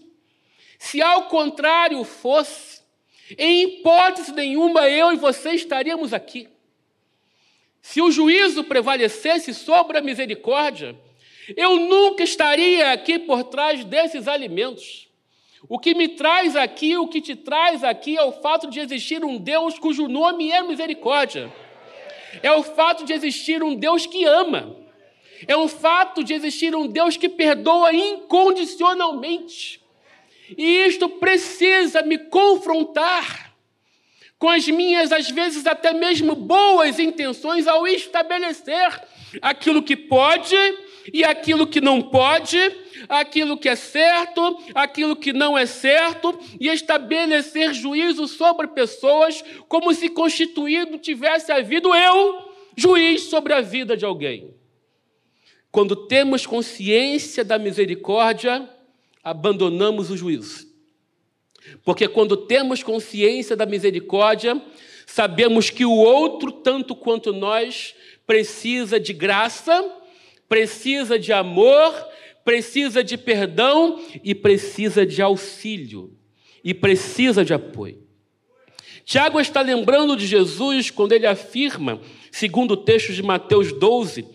Se 0.78 1.02
ao 1.02 1.24
contrário 1.24 2.04
fosse, 2.04 2.82
em 3.36 3.64
hipótese 3.64 4.30
nenhuma 4.30 4.88
eu 4.88 5.12
e 5.12 5.16
você 5.16 5.54
estaríamos 5.54 6.14
aqui. 6.14 6.48
Se 7.80 8.00
o 8.00 8.12
juízo 8.12 8.62
prevalecesse 8.62 9.52
sobre 9.52 9.98
a 9.98 10.00
misericórdia, 10.00 10.94
eu 11.56 11.80
nunca 11.80 12.22
estaria 12.22 12.92
aqui 12.92 13.18
por 13.18 13.42
trás 13.42 13.84
desses 13.84 14.28
alimentos. 14.28 15.08
O 15.68 15.80
que 15.80 15.96
me 15.96 16.06
traz 16.06 16.54
aqui, 16.54 16.96
o 16.96 17.08
que 17.08 17.20
te 17.20 17.34
traz 17.34 17.82
aqui 17.82 18.16
é 18.16 18.22
o 18.22 18.30
fato 18.30 18.70
de 18.70 18.78
existir 18.78 19.24
um 19.24 19.36
Deus 19.36 19.80
cujo 19.80 20.06
nome 20.06 20.52
é 20.52 20.62
misericórdia. 20.62 21.52
É 22.42 22.52
o 22.52 22.62
fato 22.62 23.04
de 23.04 23.12
existir 23.12 23.62
um 23.62 23.74
Deus 23.74 24.06
que 24.06 24.24
ama. 24.24 24.76
É 25.46 25.56
o 25.56 25.66
fato 25.66 26.22
de 26.22 26.32
existir 26.32 26.74
um 26.74 26.86
Deus 26.86 27.16
que 27.16 27.28
perdoa 27.28 27.92
incondicionalmente. 27.92 29.82
E 30.56 30.84
isto 30.86 31.08
precisa 31.08 32.02
me 32.02 32.18
confrontar 32.18 33.52
com 34.38 34.48
as 34.48 34.66
minhas, 34.66 35.12
às 35.12 35.30
vezes 35.30 35.66
até 35.66 35.92
mesmo 35.92 36.34
boas 36.34 36.98
intenções 36.98 37.68
ao 37.68 37.86
estabelecer 37.86 39.00
aquilo 39.40 39.82
que 39.82 39.96
pode 39.96 40.56
e 41.12 41.24
aquilo 41.24 41.66
que 41.66 41.80
não 41.80 42.02
pode, 42.02 42.58
aquilo 43.08 43.56
que 43.56 43.68
é 43.68 43.76
certo, 43.76 44.58
aquilo 44.74 45.16
que 45.16 45.32
não 45.32 45.56
é 45.56 45.66
certo, 45.66 46.38
e 46.60 46.68
estabelecer 46.68 47.74
juízo 47.74 48.26
sobre 48.26 48.68
pessoas 48.68 49.42
como 49.68 49.92
se 49.94 50.08
constituído 50.08 50.98
tivesse 50.98 51.52
havido 51.52 51.94
eu, 51.94 52.52
juiz 52.76 53.22
sobre 53.24 53.52
a 53.52 53.60
vida 53.60 53.96
de 53.96 54.04
alguém. 54.04 54.54
Quando 55.70 55.96
temos 55.96 56.46
consciência 56.46 57.44
da 57.44 57.58
misericórdia, 57.58 58.68
abandonamos 59.22 60.10
o 60.10 60.16
juízo. 60.16 60.70
Porque 61.84 62.08
quando 62.08 62.36
temos 62.36 62.82
consciência 62.82 63.56
da 63.56 63.64
misericórdia, 63.64 64.60
sabemos 65.06 65.70
que 65.70 65.84
o 65.84 65.92
outro, 65.92 66.50
tanto 66.52 66.94
quanto 66.94 67.32
nós, 67.32 67.94
precisa 68.26 68.98
de 69.00 69.12
graça 69.12 70.02
precisa 70.52 71.18
de 71.18 71.32
amor, 71.32 71.94
precisa 72.44 73.02
de 73.02 73.16
perdão 73.16 74.00
e 74.22 74.34
precisa 74.34 75.04
de 75.06 75.20
auxílio 75.22 76.16
e 76.64 76.72
precisa 76.72 77.44
de 77.44 77.52
apoio. 77.52 78.02
Tiago 79.04 79.40
está 79.40 79.60
lembrando 79.60 80.16
de 80.16 80.26
Jesus 80.26 80.90
quando 80.90 81.12
ele 81.12 81.26
afirma, 81.26 82.00
segundo 82.30 82.72
o 82.72 82.76
texto 82.76 83.12
de 83.12 83.22
Mateus 83.22 83.72
12: 83.72 84.26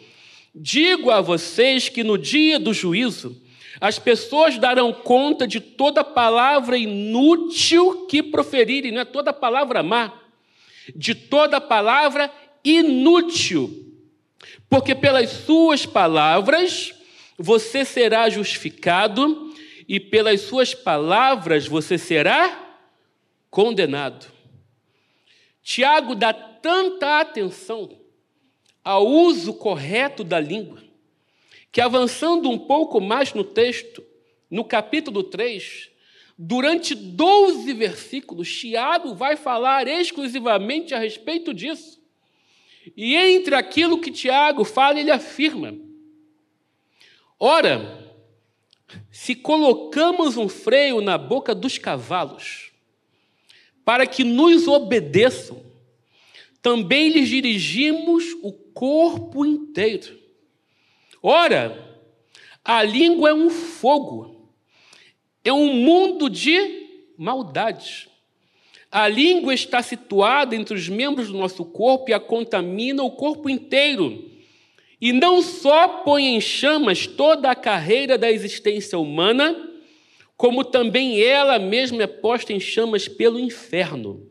Digo 0.54 1.10
a 1.12 1.22
vocês 1.22 1.90
que 1.90 2.04
no 2.04 2.18
dia 2.18 2.60
do 2.60 2.74
juízo 2.74 3.42
as 3.80 4.00
pessoas 4.00 4.58
darão 4.58 4.92
conta 4.92 5.48
de 5.48 5.60
toda 5.60 6.04
palavra 6.04 6.78
inútil 6.78 8.08
que 8.08 8.24
proferirem, 8.24 8.92
não 8.92 9.02
é 9.02 9.06
toda 9.06 9.32
palavra 9.32 9.84
má, 9.84 10.14
de 10.96 11.14
toda 11.14 11.62
palavra 11.62 12.32
inútil 12.64 13.88
porque 14.70 14.94
pelas 14.94 15.30
suas 15.30 15.86
palavras 15.86 16.94
você 17.38 17.86
será 17.86 18.29
justificado 18.29 19.53
e 19.88 20.00
pelas 20.00 20.41
suas 20.41 20.74
palavras 20.74 21.67
você 21.67 21.98
será 21.98 22.79
condenado. 23.50 24.32
Tiago 25.62 26.15
dá 26.15 26.34
tanta 26.34 27.20
atenção 27.20 27.89
ao 28.84 29.06
uso 29.06 29.53
correto 29.53 30.24
da 30.24 30.39
língua, 30.39 30.82
que 31.72 31.82
avançando 31.82 32.50
um 32.50 32.58
pouco 32.58 33.00
mais 33.00 33.34
no 33.34 33.44
texto, 33.44 34.03
no 34.50 34.63
capítulo 34.63 35.24
3, 35.24 35.89
durante 36.38 36.96
12 36.96 37.74
versículos, 37.74 38.50
Tiago 38.50 39.13
vai 39.13 39.36
falar 39.36 39.88
exclusivamente 39.88 40.94
a 40.94 41.00
respeito 41.00 41.53
disso. 41.53 42.01
E 42.96 43.15
entre 43.15 43.56
aquilo 43.56 44.00
que 44.00 44.12
Tiago 44.12 44.63
fala, 44.63 45.00
ele 45.00 45.12
afirma: 45.12 45.77
Ora, 47.39 48.15
se 49.12 49.36
colocamos 49.36 50.38
um 50.38 50.50
freio 50.50 51.01
na 51.01 51.17
boca 51.17 51.53
dos 51.53 51.77
cavalos, 51.77 52.72
para 53.86 54.08
que 54.08 54.24
nos 54.24 54.67
obedeçam, 54.67 55.63
também 56.62 57.10
lhes 57.10 57.29
dirigimos 57.29 58.24
o 58.41 58.51
corpo 58.51 59.46
inteiro. 59.46 60.17
Ora, 61.22 62.01
a 62.63 62.84
língua 62.84 63.29
é 63.29 63.34
um 63.34 63.50
fogo, 63.50 64.51
é 65.44 65.53
um 65.53 65.74
mundo 65.74 66.29
de 66.29 67.13
maldade. 67.17 68.10
A 68.91 69.08
língua 69.08 69.53
está 69.53 69.82
situada 69.84 70.56
entre 70.56 70.75
os 70.75 70.89
membros 70.89 71.27
do 71.27 71.38
nosso 71.38 71.63
corpo 71.63 72.10
e 72.10 72.13
a 72.13 72.20
contamina 72.20 73.03
o 73.03 73.12
corpo 73.12 73.50
inteiro. 73.50 74.37
E 75.00 75.13
não 75.13 75.42
só 75.42 75.88
põe 75.88 76.36
em 76.36 76.42
chamas 76.42 77.06
toda 77.06 77.51
a 77.51 77.56
carreira 77.56 78.18
da 78.18 78.32
existência 78.32 78.98
humana, 78.98 79.70
como 80.36 80.63
também 80.63 81.22
ela 81.22 81.60
mesma 81.60 82.04
é 82.04 82.08
posta 82.08 82.54
em 82.54 82.60
chamas 82.60 83.08
pelo 83.08 83.39
inferno. 83.39 84.30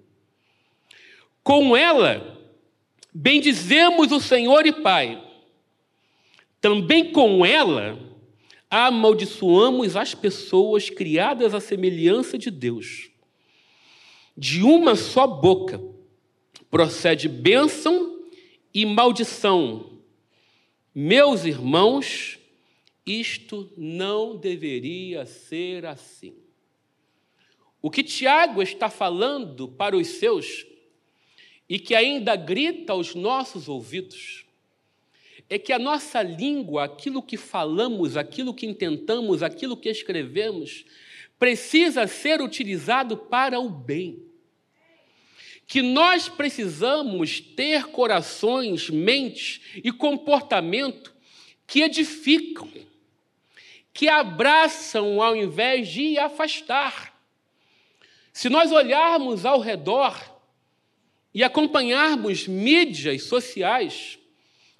Com 1.42 1.76
ela, 1.76 2.40
bendizemos 3.14 4.10
o 4.10 4.20
Senhor 4.20 4.66
e 4.66 4.72
Pai. 4.72 5.22
Também 6.60 7.12
com 7.12 7.46
ela, 7.46 7.98
amaldiçoamos 8.68 9.96
as 9.96 10.14
pessoas 10.14 10.90
criadas 10.90 11.54
à 11.54 11.60
semelhança 11.60 12.36
de 12.36 12.50
Deus 12.50 13.10
de 14.36 14.62
uma 14.62 14.94
só 14.94 15.26
boca 15.26 15.80
procede 16.70 17.28
bênção 17.28 18.20
e 18.74 18.84
maldição. 18.84 19.95
Meus 20.98 21.44
irmãos, 21.44 22.38
isto 23.04 23.70
não 23.76 24.34
deveria 24.34 25.26
ser 25.26 25.84
assim. 25.84 26.32
O 27.82 27.90
que 27.90 28.02
Tiago 28.02 28.62
está 28.62 28.88
falando 28.88 29.68
para 29.68 29.94
os 29.94 30.06
seus 30.06 30.64
e 31.68 31.78
que 31.78 31.94
ainda 31.94 32.34
grita 32.34 32.94
aos 32.94 33.14
nossos 33.14 33.68
ouvidos 33.68 34.46
é 35.50 35.58
que 35.58 35.70
a 35.70 35.78
nossa 35.78 36.22
língua, 36.22 36.84
aquilo 36.84 37.22
que 37.22 37.36
falamos, 37.36 38.16
aquilo 38.16 38.54
que 38.54 38.64
intentamos, 38.64 39.42
aquilo 39.42 39.76
que 39.76 39.90
escrevemos, 39.90 40.86
precisa 41.38 42.06
ser 42.06 42.40
utilizado 42.40 43.18
para 43.18 43.60
o 43.60 43.68
bem 43.68 44.25
que 45.66 45.82
nós 45.82 46.28
precisamos 46.28 47.40
ter 47.40 47.86
corações, 47.86 48.88
mentes 48.88 49.60
e 49.82 49.90
comportamento 49.90 51.12
que 51.66 51.82
edificam, 51.82 52.70
que 53.92 54.08
abraçam 54.08 55.20
ao 55.20 55.34
invés 55.34 55.88
de 55.88 56.18
afastar. 56.18 57.18
Se 58.32 58.48
nós 58.48 58.70
olharmos 58.70 59.44
ao 59.44 59.58
redor 59.58 60.36
e 61.34 61.42
acompanharmos 61.42 62.46
mídias 62.46 63.24
sociais, 63.24 64.18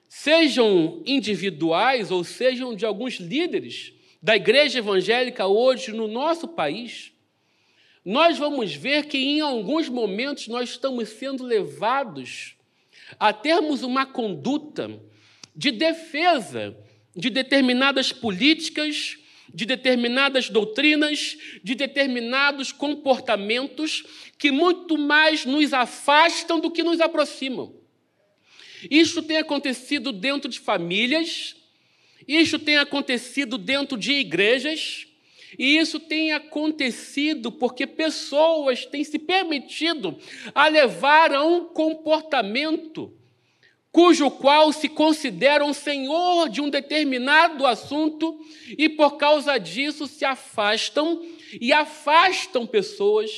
sejam 0.08 1.02
individuais 1.04 2.10
ou 2.10 2.22
sejam 2.22 2.76
de 2.76 2.86
alguns 2.86 3.14
líderes 3.14 3.92
da 4.22 4.36
igreja 4.36 4.78
evangélica 4.78 5.46
hoje 5.46 5.92
no 5.92 6.06
nosso 6.06 6.46
país, 6.46 7.12
nós 8.06 8.38
vamos 8.38 8.72
ver 8.72 9.06
que 9.06 9.18
em 9.18 9.40
alguns 9.40 9.88
momentos 9.88 10.46
nós 10.46 10.70
estamos 10.70 11.08
sendo 11.08 11.44
levados 11.44 12.54
a 13.18 13.32
termos 13.32 13.82
uma 13.82 14.06
conduta 14.06 14.98
de 15.54 15.72
defesa 15.72 16.74
de 17.16 17.30
determinadas 17.30 18.12
políticas, 18.12 19.16
de 19.52 19.64
determinadas 19.64 20.50
doutrinas, 20.50 21.36
de 21.64 21.74
determinados 21.74 22.72
comportamentos 22.72 24.04
que 24.38 24.50
muito 24.50 24.98
mais 24.98 25.46
nos 25.46 25.72
afastam 25.72 26.60
do 26.60 26.70
que 26.70 26.82
nos 26.82 27.00
aproximam. 27.00 27.74
Isso 28.90 29.22
tem 29.22 29.38
acontecido 29.38 30.12
dentro 30.12 30.50
de 30.50 30.60
famílias, 30.60 31.56
isso 32.28 32.58
tem 32.58 32.76
acontecido 32.76 33.56
dentro 33.56 33.96
de 33.96 34.12
igrejas, 34.12 35.05
e 35.58 35.76
isso 35.76 35.98
tem 35.98 36.32
acontecido 36.32 37.50
porque 37.50 37.86
pessoas 37.86 38.84
têm 38.86 39.04
se 39.04 39.18
permitido 39.18 40.16
a 40.54 40.68
levar 40.68 41.32
a 41.32 41.42
um 41.42 41.66
comportamento 41.66 43.12
cujo 43.90 44.30
qual 44.30 44.72
se 44.72 44.90
consideram 44.90 45.72
senhor 45.72 46.50
de 46.50 46.60
um 46.60 46.68
determinado 46.68 47.66
assunto 47.66 48.38
e 48.76 48.90
por 48.90 49.16
causa 49.16 49.56
disso 49.56 50.06
se 50.06 50.24
afastam 50.24 51.22
e 51.58 51.72
afastam 51.72 52.66
pessoas 52.66 53.30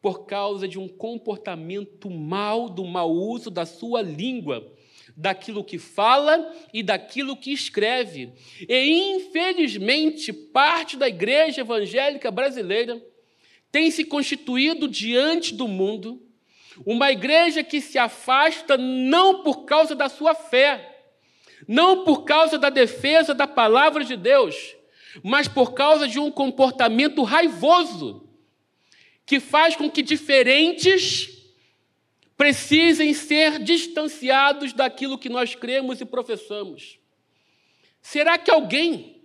por 0.00 0.24
causa 0.26 0.68
de 0.68 0.78
um 0.78 0.86
comportamento 0.86 2.08
mal, 2.08 2.68
do 2.68 2.84
mau 2.84 3.10
uso 3.10 3.50
da 3.50 3.66
sua 3.66 4.00
língua 4.00 4.72
daquilo 5.20 5.64
que 5.64 5.78
fala 5.78 6.54
e 6.72 6.80
daquilo 6.80 7.36
que 7.36 7.52
escreve. 7.52 8.32
E, 8.68 9.16
infelizmente, 9.16 10.32
parte 10.32 10.96
da 10.96 11.08
igreja 11.08 11.62
evangélica 11.62 12.30
brasileira 12.30 13.02
tem 13.72 13.90
se 13.90 14.04
constituído 14.04 14.86
diante 14.86 15.52
do 15.52 15.66
mundo 15.66 16.22
uma 16.86 17.10
igreja 17.10 17.64
que 17.64 17.80
se 17.80 17.98
afasta 17.98 18.78
não 18.78 19.42
por 19.42 19.64
causa 19.64 19.96
da 19.96 20.08
sua 20.08 20.36
fé, 20.36 20.96
não 21.66 22.04
por 22.04 22.22
causa 22.24 22.56
da 22.56 22.70
defesa 22.70 23.34
da 23.34 23.48
palavra 23.48 24.04
de 24.04 24.16
Deus, 24.16 24.76
mas 25.20 25.48
por 25.48 25.74
causa 25.74 26.06
de 26.06 26.20
um 26.20 26.30
comportamento 26.30 27.24
raivoso 27.24 28.28
que 29.26 29.40
faz 29.40 29.74
com 29.74 29.90
que 29.90 30.00
diferentes 30.00 31.37
precisem 32.38 33.12
ser 33.12 33.58
distanciados 33.58 34.72
daquilo 34.72 35.18
que 35.18 35.28
nós 35.28 35.56
cremos 35.56 36.00
e 36.00 36.04
professamos. 36.04 37.00
Será 38.00 38.38
que 38.38 38.48
alguém, 38.48 39.20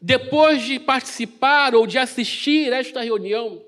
depois 0.00 0.62
de 0.62 0.78
participar 0.78 1.74
ou 1.74 1.86
de 1.86 1.96
assistir 1.96 2.70
esta 2.74 3.00
reunião 3.00 3.64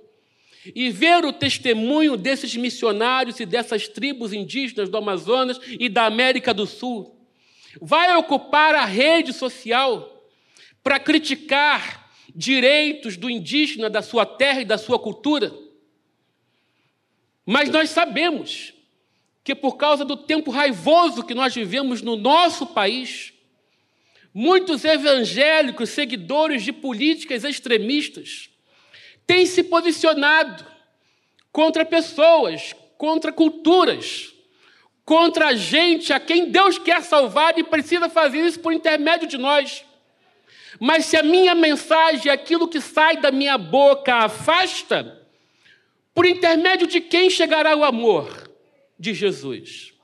e 0.75 0.91
ver 0.91 1.25
o 1.25 1.33
testemunho 1.33 2.15
desses 2.15 2.55
missionários 2.55 3.41
e 3.41 3.47
dessas 3.47 3.89
tribos 3.89 4.35
indígenas 4.35 4.91
do 4.91 4.99
Amazonas 4.99 5.59
e 5.67 5.89
da 5.89 6.05
América 6.05 6.53
do 6.53 6.67
Sul, 6.67 7.17
vai 7.81 8.15
ocupar 8.17 8.75
a 8.75 8.85
rede 8.85 9.33
social 9.33 10.27
para 10.83 11.01
criticar 11.01 12.13
direitos 12.35 13.17
do 13.17 13.31
indígena, 13.31 13.89
da 13.89 14.03
sua 14.03 14.27
terra 14.27 14.61
e 14.61 14.67
da 14.67 14.77
sua 14.77 14.99
cultura? 14.99 15.68
Mas 17.51 17.71
nós 17.71 17.89
sabemos 17.89 18.75
que 19.43 19.55
por 19.55 19.79
causa 19.79 20.05
do 20.05 20.19
tempo 20.19 20.51
raivoso 20.51 21.25
que 21.25 21.33
nós 21.33 21.55
vivemos 21.55 22.03
no 22.03 22.15
nosso 22.15 22.67
país, 22.67 23.33
muitos 24.35 24.85
evangélicos, 24.85 25.89
seguidores 25.89 26.63
de 26.63 26.75
políticas 26.75 27.45
extremistas, 27.45 28.51
têm 29.27 29.47
se 29.47 29.63
posicionado 29.63 30.63
contra 31.51 31.87
pessoas, 31.87 32.75
contra 32.99 33.33
culturas, 33.33 34.35
contra 35.03 35.47
a 35.47 35.55
gente 35.55 36.13
a 36.13 36.21
quem 36.21 36.51
Deus 36.51 36.77
quer 36.77 37.03
salvar 37.03 37.59
e 37.59 37.65
precisa 37.65 38.11
fazer 38.11 38.45
isso 38.45 38.61
por 38.61 38.75
intermédio 38.75 39.27
de 39.27 39.39
nós. 39.39 39.87
Mas 40.79 41.07
se 41.07 41.17
a 41.17 41.23
minha 41.23 41.55
mensagem, 41.55 42.31
aquilo 42.31 42.69
que 42.69 42.79
sai 42.79 43.17
da 43.17 43.33
minha 43.33 43.57
boca, 43.57 44.17
afasta, 44.17 45.19
por 46.15 46.27
intermédio 46.27 46.87
de 46.87 47.01
quem 47.01 47.31
chegará 47.31 47.77
o 47.77 47.85
amor? 47.85 48.51
De 48.99 49.15
Jesus. 49.15 49.95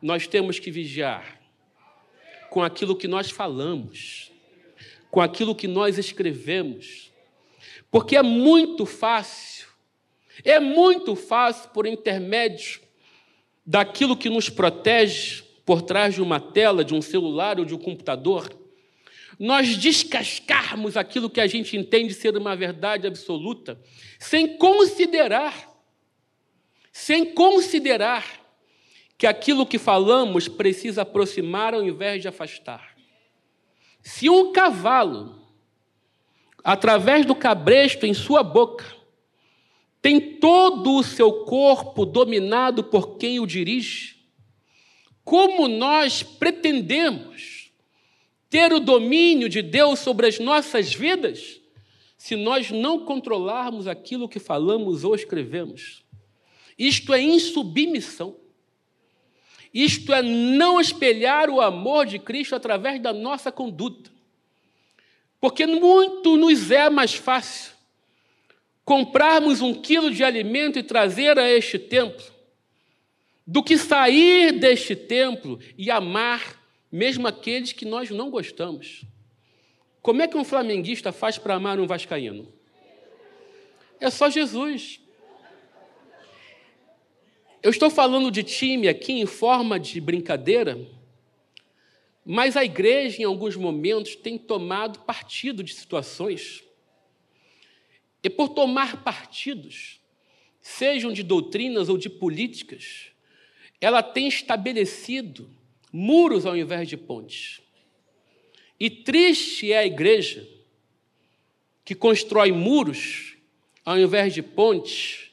Nós 0.00 0.26
temos 0.26 0.58
que 0.58 0.70
vigiar 0.70 1.40
com 2.50 2.62
aquilo 2.62 2.96
que 2.96 3.08
nós 3.08 3.30
falamos, 3.30 4.30
com 5.10 5.20
aquilo 5.20 5.54
que 5.54 5.66
nós 5.66 5.98
escrevemos, 5.98 7.10
porque 7.90 8.16
é 8.16 8.22
muito 8.22 8.86
fácil, 8.86 9.68
é 10.44 10.58
muito 10.60 11.16
fácil 11.16 11.70
por 11.70 11.86
intermédio 11.86 12.80
daquilo 13.64 14.16
que 14.16 14.28
nos 14.28 14.48
protege 14.48 15.42
por 15.64 15.82
trás 15.82 16.14
de 16.14 16.22
uma 16.22 16.40
tela, 16.40 16.84
de 16.84 16.94
um 16.94 17.02
celular 17.02 17.58
ou 17.58 17.64
de 17.64 17.74
um 17.74 17.78
computador, 17.78 18.50
nós 19.38 19.76
descascarmos 19.76 20.96
aquilo 20.96 21.30
que 21.30 21.40
a 21.40 21.46
gente 21.46 21.76
entende 21.76 22.14
ser 22.14 22.36
uma 22.36 22.54
verdade 22.54 23.06
absoluta, 23.06 23.80
sem 24.18 24.56
considerar, 24.56 25.70
sem 26.92 27.34
considerar 27.34 28.24
que 29.16 29.26
aquilo 29.26 29.66
que 29.66 29.78
falamos 29.78 30.48
precisa 30.48 31.02
aproximar 31.02 31.74
ao 31.74 31.82
invés 31.82 32.20
de 32.20 32.28
afastar. 32.28 32.96
Se 34.02 34.28
um 34.28 34.52
cavalo, 34.52 35.40
através 36.62 37.24
do 37.24 37.34
cabresto 37.34 38.04
em 38.04 38.12
sua 38.12 38.42
boca, 38.42 38.84
tem 40.00 40.38
todo 40.40 40.96
o 40.96 41.04
seu 41.04 41.44
corpo 41.44 42.04
dominado 42.04 42.82
por 42.82 43.16
quem 43.16 43.38
o 43.38 43.46
dirige, 43.46 44.16
como 45.24 45.68
nós 45.68 46.24
pretendemos 46.24 47.61
ter 48.52 48.70
o 48.70 48.78
domínio 48.78 49.48
de 49.48 49.62
Deus 49.62 50.00
sobre 50.00 50.26
as 50.26 50.38
nossas 50.38 50.92
vidas 50.92 51.58
se 52.18 52.36
nós 52.36 52.70
não 52.70 53.06
controlarmos 53.06 53.86
aquilo 53.86 54.28
que 54.28 54.38
falamos 54.38 55.04
ou 55.04 55.14
escrevemos. 55.14 56.04
Isto 56.78 57.14
é 57.14 57.20
insubmissão. 57.22 58.36
Isto 59.72 60.12
é 60.12 60.20
não 60.20 60.78
espelhar 60.78 61.48
o 61.48 61.62
amor 61.62 62.04
de 62.04 62.18
Cristo 62.18 62.54
através 62.54 63.00
da 63.00 63.10
nossa 63.10 63.50
conduta. 63.50 64.10
Porque 65.40 65.66
muito 65.66 66.36
nos 66.36 66.70
é 66.70 66.90
mais 66.90 67.14
fácil 67.14 67.72
comprarmos 68.84 69.62
um 69.62 69.72
quilo 69.72 70.10
de 70.10 70.22
alimento 70.22 70.78
e 70.78 70.82
trazer 70.82 71.38
a 71.38 71.50
este 71.50 71.78
templo 71.78 72.26
do 73.46 73.62
que 73.62 73.78
sair 73.78 74.52
deste 74.52 74.94
templo 74.94 75.58
e 75.78 75.90
amar 75.90 76.61
mesmo 76.92 77.26
aqueles 77.26 77.72
que 77.72 77.86
nós 77.86 78.10
não 78.10 78.30
gostamos. 78.30 79.06
Como 80.02 80.20
é 80.20 80.28
que 80.28 80.36
um 80.36 80.44
flamenguista 80.44 81.10
faz 81.10 81.38
para 81.38 81.54
amar 81.54 81.80
um 81.80 81.86
vascaíno? 81.86 82.52
É 83.98 84.10
só 84.10 84.28
Jesus. 84.28 85.00
Eu 87.62 87.70
estou 87.70 87.88
falando 87.88 88.30
de 88.30 88.42
time 88.42 88.88
aqui 88.88 89.12
em 89.12 89.24
forma 89.24 89.80
de 89.80 90.00
brincadeira, 90.00 90.86
mas 92.24 92.56
a 92.56 92.64
igreja, 92.64 93.22
em 93.22 93.24
alguns 93.24 93.56
momentos, 93.56 94.14
tem 94.14 94.36
tomado 94.36 94.98
partido 95.00 95.62
de 95.62 95.72
situações. 95.72 96.62
E 98.22 98.28
por 98.28 98.50
tomar 98.50 99.02
partidos, 99.02 100.00
sejam 100.60 101.12
de 101.12 101.22
doutrinas 101.22 101.88
ou 101.88 101.96
de 101.96 102.10
políticas, 102.10 103.12
ela 103.80 104.02
tem 104.02 104.28
estabelecido 104.28 105.48
muros 105.92 106.46
ao 106.46 106.56
invés 106.56 106.88
de 106.88 106.96
pontes. 106.96 107.60
E 108.80 108.90
triste 108.90 109.72
é 109.72 109.78
a 109.78 109.86
igreja 109.86 110.48
que 111.84 111.94
constrói 111.94 112.50
muros 112.50 113.36
ao 113.84 113.98
invés 113.98 114.34
de 114.34 114.42
pontes 114.42 115.30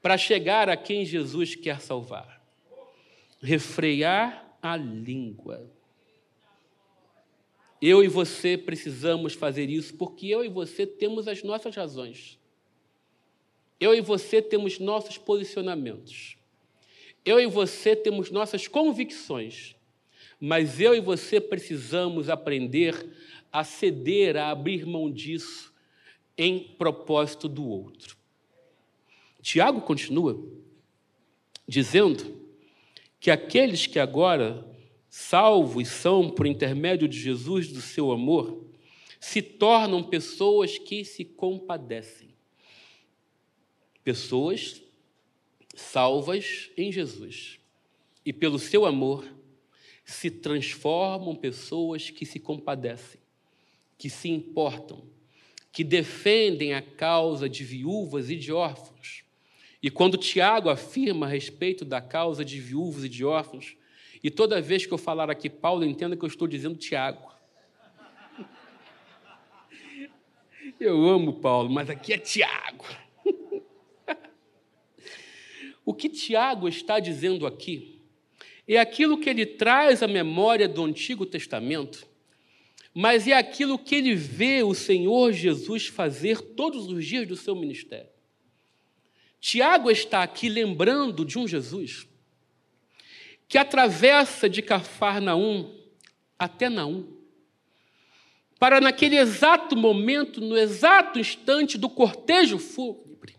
para 0.00 0.16
chegar 0.16 0.68
a 0.68 0.76
quem 0.76 1.04
Jesus 1.04 1.54
quer 1.54 1.80
salvar. 1.80 2.42
Refrear 3.42 4.56
a 4.62 4.76
língua. 4.76 5.70
Eu 7.80 8.02
e 8.02 8.08
você 8.08 8.56
precisamos 8.56 9.34
fazer 9.34 9.68
isso 9.68 9.94
porque 9.94 10.26
eu 10.28 10.44
e 10.44 10.48
você 10.48 10.86
temos 10.86 11.28
as 11.28 11.42
nossas 11.42 11.76
razões. 11.76 12.38
Eu 13.78 13.94
e 13.94 14.00
você 14.00 14.40
temos 14.40 14.78
nossos 14.78 15.18
posicionamentos. 15.18 16.36
eu 17.24 17.38
e 17.38 17.46
você 17.46 17.94
temos 17.94 18.30
nossas 18.30 18.66
convicções, 18.68 19.75
mas 20.40 20.80
eu 20.80 20.94
e 20.94 21.00
você 21.00 21.40
precisamos 21.40 22.28
aprender 22.28 23.10
a 23.52 23.64
ceder, 23.64 24.36
a 24.36 24.50
abrir 24.50 24.84
mão 24.84 25.10
disso 25.10 25.72
em 26.36 26.58
propósito 26.58 27.48
do 27.48 27.66
outro. 27.66 28.16
Tiago 29.40 29.80
continua 29.80 30.38
dizendo 31.66 32.36
que 33.18 33.30
aqueles 33.30 33.86
que 33.86 33.98
agora 33.98 34.66
salvos 35.08 35.88
são 35.88 36.28
por 36.28 36.46
intermédio 36.46 37.08
de 37.08 37.18
Jesus, 37.18 37.72
do 37.72 37.80
seu 37.80 38.12
amor, 38.12 38.64
se 39.18 39.40
tornam 39.40 40.02
pessoas 40.02 40.78
que 40.78 41.04
se 41.04 41.24
compadecem. 41.24 42.28
Pessoas 44.04 44.82
salvas 45.74 46.70
em 46.76 46.92
Jesus 46.92 47.58
e 48.24 48.32
pelo 48.32 48.58
seu 48.58 48.84
amor 48.84 49.35
se 50.06 50.30
transformam 50.30 51.34
pessoas 51.34 52.10
que 52.10 52.24
se 52.24 52.38
compadecem, 52.38 53.20
que 53.98 54.08
se 54.08 54.28
importam, 54.28 55.02
que 55.72 55.82
defendem 55.82 56.74
a 56.74 56.80
causa 56.80 57.48
de 57.48 57.64
viúvas 57.64 58.30
e 58.30 58.36
de 58.36 58.52
órfãos. 58.52 59.24
E 59.82 59.90
quando 59.90 60.16
Tiago 60.16 60.70
afirma 60.70 61.26
a 61.26 61.28
respeito 61.28 61.84
da 61.84 62.00
causa 62.00 62.44
de 62.44 62.60
viúvos 62.60 63.04
e 63.04 63.08
de 63.08 63.24
órfãos, 63.24 63.76
e 64.22 64.30
toda 64.30 64.62
vez 64.62 64.86
que 64.86 64.92
eu 64.92 64.98
falar 64.98 65.28
aqui 65.28 65.50
Paulo, 65.50 65.84
entenda 65.84 66.16
que 66.16 66.24
eu 66.24 66.28
estou 66.28 66.46
dizendo 66.46 66.76
Tiago. 66.76 67.34
Eu 70.80 71.04
amo 71.06 71.34
Paulo, 71.34 71.70
mas 71.70 71.90
aqui 71.90 72.12
é 72.12 72.18
Tiago. 72.18 72.86
O 75.84 75.94
que 75.94 76.08
Tiago 76.08 76.68
está 76.68 76.98
dizendo 76.98 77.46
aqui 77.46 77.95
é 78.74 78.78
aquilo 78.78 79.18
que 79.18 79.30
ele 79.30 79.46
traz 79.46 80.02
à 80.02 80.08
memória 80.08 80.68
do 80.68 80.84
Antigo 80.84 81.24
Testamento, 81.24 82.06
mas 82.92 83.28
é 83.28 83.32
aquilo 83.32 83.78
que 83.78 83.94
ele 83.94 84.14
vê 84.14 84.62
o 84.62 84.74
Senhor 84.74 85.32
Jesus 85.32 85.86
fazer 85.86 86.40
todos 86.40 86.86
os 86.88 87.04
dias 87.04 87.28
do 87.28 87.36
seu 87.36 87.54
ministério. 87.54 88.08
Tiago 89.38 89.90
está 89.90 90.22
aqui 90.22 90.48
lembrando 90.48 91.24
de 91.24 91.38
um 91.38 91.46
Jesus 91.46 92.08
que 93.48 93.58
atravessa 93.58 94.48
de 94.48 94.60
Cafarnaum 94.60 95.72
até 96.36 96.68
Naum, 96.68 97.14
para 98.58 98.80
naquele 98.80 99.16
exato 99.16 99.76
momento, 99.76 100.40
no 100.40 100.56
exato 100.56 101.20
instante 101.20 101.78
do 101.78 101.88
cortejo 101.88 102.58
fúnebre, 102.58 103.36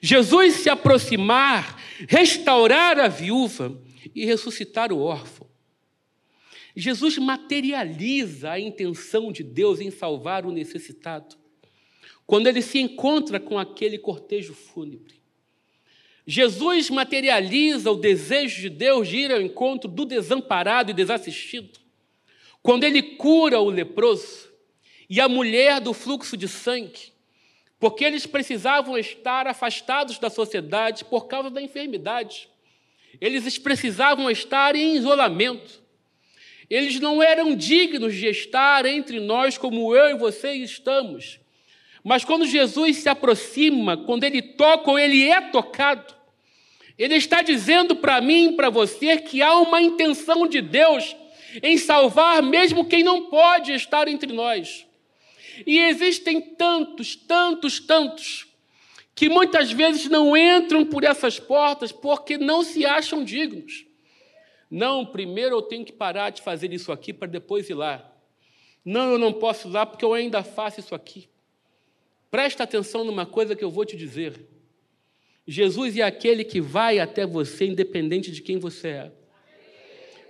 Jesus 0.00 0.56
se 0.56 0.68
aproximar, 0.68 1.82
restaurar 2.06 3.00
a 3.00 3.08
viúva 3.08 3.82
e 4.14 4.24
ressuscitar 4.24 4.92
o 4.92 5.00
órfão. 5.00 5.48
Jesus 6.74 7.16
materializa 7.16 8.50
a 8.50 8.60
intenção 8.60 9.32
de 9.32 9.42
Deus 9.42 9.80
em 9.80 9.90
salvar 9.90 10.44
o 10.44 10.52
necessitado, 10.52 11.36
quando 12.26 12.48
ele 12.48 12.60
se 12.60 12.78
encontra 12.78 13.40
com 13.40 13.58
aquele 13.58 13.98
cortejo 13.98 14.52
fúnebre. 14.52 15.14
Jesus 16.26 16.90
materializa 16.90 17.90
o 17.90 17.96
desejo 17.96 18.60
de 18.60 18.68
Deus 18.68 19.08
de 19.08 19.16
ir 19.16 19.32
ao 19.32 19.40
encontro 19.40 19.88
do 19.88 20.04
desamparado 20.04 20.90
e 20.90 20.94
desassistido, 20.94 21.78
quando 22.62 22.84
ele 22.84 23.00
cura 23.00 23.60
o 23.60 23.70
leproso 23.70 24.52
e 25.08 25.20
a 25.20 25.28
mulher 25.28 25.80
do 25.80 25.94
fluxo 25.94 26.36
de 26.36 26.48
sangue, 26.48 27.12
porque 27.78 28.04
eles 28.04 28.26
precisavam 28.26 28.98
estar 28.98 29.46
afastados 29.46 30.18
da 30.18 30.28
sociedade 30.28 31.04
por 31.04 31.26
causa 31.26 31.48
da 31.48 31.62
enfermidade. 31.62 32.50
Eles 33.20 33.58
precisavam 33.58 34.30
estar 34.30 34.74
em 34.74 34.96
isolamento. 34.96 35.82
Eles 36.68 36.98
não 37.00 37.22
eram 37.22 37.54
dignos 37.54 38.14
de 38.14 38.26
estar 38.26 38.84
entre 38.86 39.20
nós 39.20 39.56
como 39.56 39.94
eu 39.94 40.10
e 40.10 40.18
você 40.18 40.52
estamos. 40.52 41.38
Mas 42.02 42.24
quando 42.24 42.46
Jesus 42.46 42.98
se 42.98 43.08
aproxima, 43.08 43.96
quando 43.96 44.24
ele 44.24 44.42
toca 44.42 44.90
ou 44.90 44.98
ele 44.98 45.28
é 45.28 45.40
tocado, 45.40 46.14
ele 46.98 47.14
está 47.14 47.42
dizendo 47.42 47.96
para 47.96 48.20
mim 48.20 48.50
e 48.50 48.52
para 48.52 48.70
você 48.70 49.18
que 49.18 49.42
há 49.42 49.54
uma 49.58 49.82
intenção 49.82 50.46
de 50.46 50.60
Deus 50.60 51.14
em 51.62 51.76
salvar 51.76 52.42
mesmo 52.42 52.86
quem 52.86 53.02
não 53.02 53.26
pode 53.26 53.72
estar 53.72 54.08
entre 54.08 54.32
nós. 54.32 54.86
E 55.66 55.78
existem 55.78 56.40
tantos, 56.40 57.16
tantos, 57.16 57.80
tantos, 57.80 58.45
que 59.16 59.30
muitas 59.30 59.72
vezes 59.72 60.10
não 60.10 60.36
entram 60.36 60.84
por 60.84 61.02
essas 61.02 61.40
portas 61.40 61.90
porque 61.90 62.36
não 62.36 62.62
se 62.62 62.84
acham 62.84 63.24
dignos. 63.24 63.86
Não, 64.70 65.06
primeiro 65.06 65.56
eu 65.56 65.62
tenho 65.62 65.86
que 65.86 65.92
parar 65.92 66.28
de 66.28 66.42
fazer 66.42 66.70
isso 66.70 66.92
aqui 66.92 67.14
para 67.14 67.26
depois 67.26 67.70
ir 67.70 67.74
lá. 67.74 68.12
Não, 68.84 69.12
eu 69.12 69.18
não 69.18 69.32
posso 69.32 69.68
ir 69.68 69.70
lá 69.70 69.86
porque 69.86 70.04
eu 70.04 70.12
ainda 70.12 70.42
faço 70.44 70.80
isso 70.80 70.94
aqui. 70.94 71.30
Presta 72.30 72.64
atenção 72.64 73.04
numa 73.04 73.24
coisa 73.24 73.56
que 73.56 73.64
eu 73.64 73.70
vou 73.70 73.86
te 73.86 73.96
dizer. 73.96 74.38
Jesus 75.46 75.96
é 75.96 76.02
aquele 76.02 76.44
que 76.44 76.60
vai 76.60 76.98
até 76.98 77.24
você, 77.24 77.64
independente 77.64 78.30
de 78.30 78.42
quem 78.42 78.58
você 78.58 78.88
é. 78.88 79.12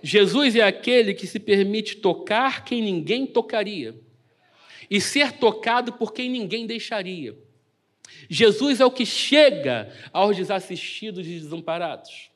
Jesus 0.01 0.55
é 0.55 0.61
aquele 0.61 1.13
que 1.13 1.27
se 1.27 1.39
permite 1.39 1.97
tocar 1.97 2.63
quem 2.63 2.81
ninguém 2.81 3.27
tocaria 3.27 3.99
e 4.89 5.01
ser 5.01 5.33
tocado 5.33 5.91
por 5.91 6.13
quem 6.13 6.29
ninguém 6.29 6.65
deixaria. 6.65 7.37
Jesus 8.29 8.79
é 8.79 8.85
o 8.85 8.91
que 8.91 9.05
chega 9.05 9.91
aos 10.11 10.35
desassistidos 10.35 11.25
e 11.27 11.39
desamparados. 11.39 12.29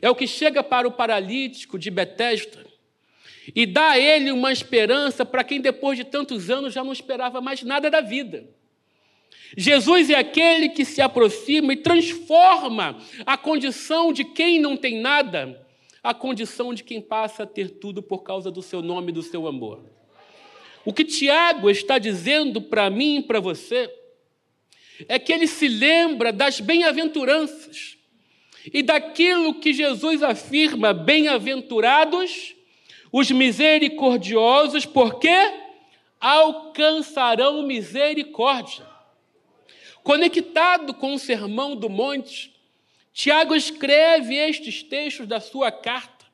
É 0.00 0.08
o 0.08 0.14
que 0.14 0.26
chega 0.26 0.62
para 0.62 0.88
o 0.88 0.92
paralítico 0.92 1.78
de 1.78 1.90
Betesda 1.90 2.64
e 3.54 3.66
dá 3.66 3.90
a 3.90 3.98
ele 3.98 4.30
uma 4.30 4.52
esperança 4.52 5.24
para 5.24 5.42
quem 5.42 5.60
depois 5.60 5.98
de 5.98 6.04
tantos 6.04 6.48
anos 6.50 6.72
já 6.72 6.84
não 6.84 6.92
esperava 6.92 7.40
mais 7.40 7.62
nada 7.62 7.90
da 7.90 8.00
vida. 8.00 8.48
Jesus 9.56 10.08
é 10.08 10.14
aquele 10.14 10.68
que 10.68 10.84
se 10.84 11.02
aproxima 11.02 11.72
e 11.72 11.76
transforma 11.76 12.98
a 13.26 13.36
condição 13.36 14.12
de 14.12 14.24
quem 14.24 14.60
não 14.60 14.76
tem 14.76 15.00
nada, 15.00 15.66
a 16.02 16.14
condição 16.14 16.72
de 16.72 16.82
quem 16.82 17.00
passa 17.00 17.42
a 17.42 17.46
ter 17.46 17.68
tudo 17.68 18.02
por 18.02 18.22
causa 18.22 18.50
do 18.50 18.62
seu 18.62 18.80
nome 18.80 19.10
e 19.10 19.14
do 19.14 19.22
seu 19.22 19.46
amor. 19.46 19.84
O 20.84 20.92
que 20.92 21.04
Tiago 21.04 21.68
está 21.68 21.98
dizendo 21.98 22.60
para 22.60 22.88
mim 22.88 23.18
e 23.18 23.22
para 23.22 23.40
você 23.40 23.90
é 25.08 25.18
que 25.18 25.32
ele 25.32 25.46
se 25.46 25.68
lembra 25.68 26.32
das 26.32 26.60
bem-aventuranças 26.60 27.96
e 28.72 28.82
daquilo 28.82 29.60
que 29.60 29.72
Jesus 29.72 30.22
afirma: 30.22 30.92
bem-aventurados 30.92 32.54
os 33.10 33.30
misericordiosos, 33.30 34.86
porque 34.86 35.34
alcançarão 36.20 37.62
misericórdia. 37.62 38.86
Conectado 40.02 40.94
com 40.94 41.14
o 41.14 41.18
Sermão 41.18 41.76
do 41.76 41.88
Monte, 41.88 42.52
Tiago 43.12 43.54
escreve 43.54 44.34
estes 44.34 44.82
textos 44.82 45.26
da 45.26 45.40
sua 45.40 45.70
carta 45.70 46.24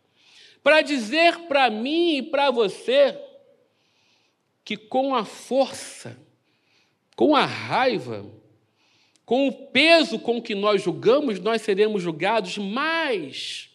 para 0.62 0.80
dizer 0.80 1.38
para 1.40 1.68
mim 1.70 2.18
e 2.18 2.22
para 2.22 2.50
você 2.50 3.18
que 4.64 4.76
com 4.76 5.14
a 5.14 5.24
força, 5.24 6.16
com 7.16 7.34
a 7.34 7.44
raiva, 7.44 8.24
com 9.28 9.46
o 9.46 9.52
peso 9.52 10.18
com 10.18 10.40
que 10.40 10.54
nós 10.54 10.82
julgamos, 10.82 11.38
nós 11.38 11.60
seremos 11.60 12.02
julgados, 12.02 12.56
mas 12.56 13.68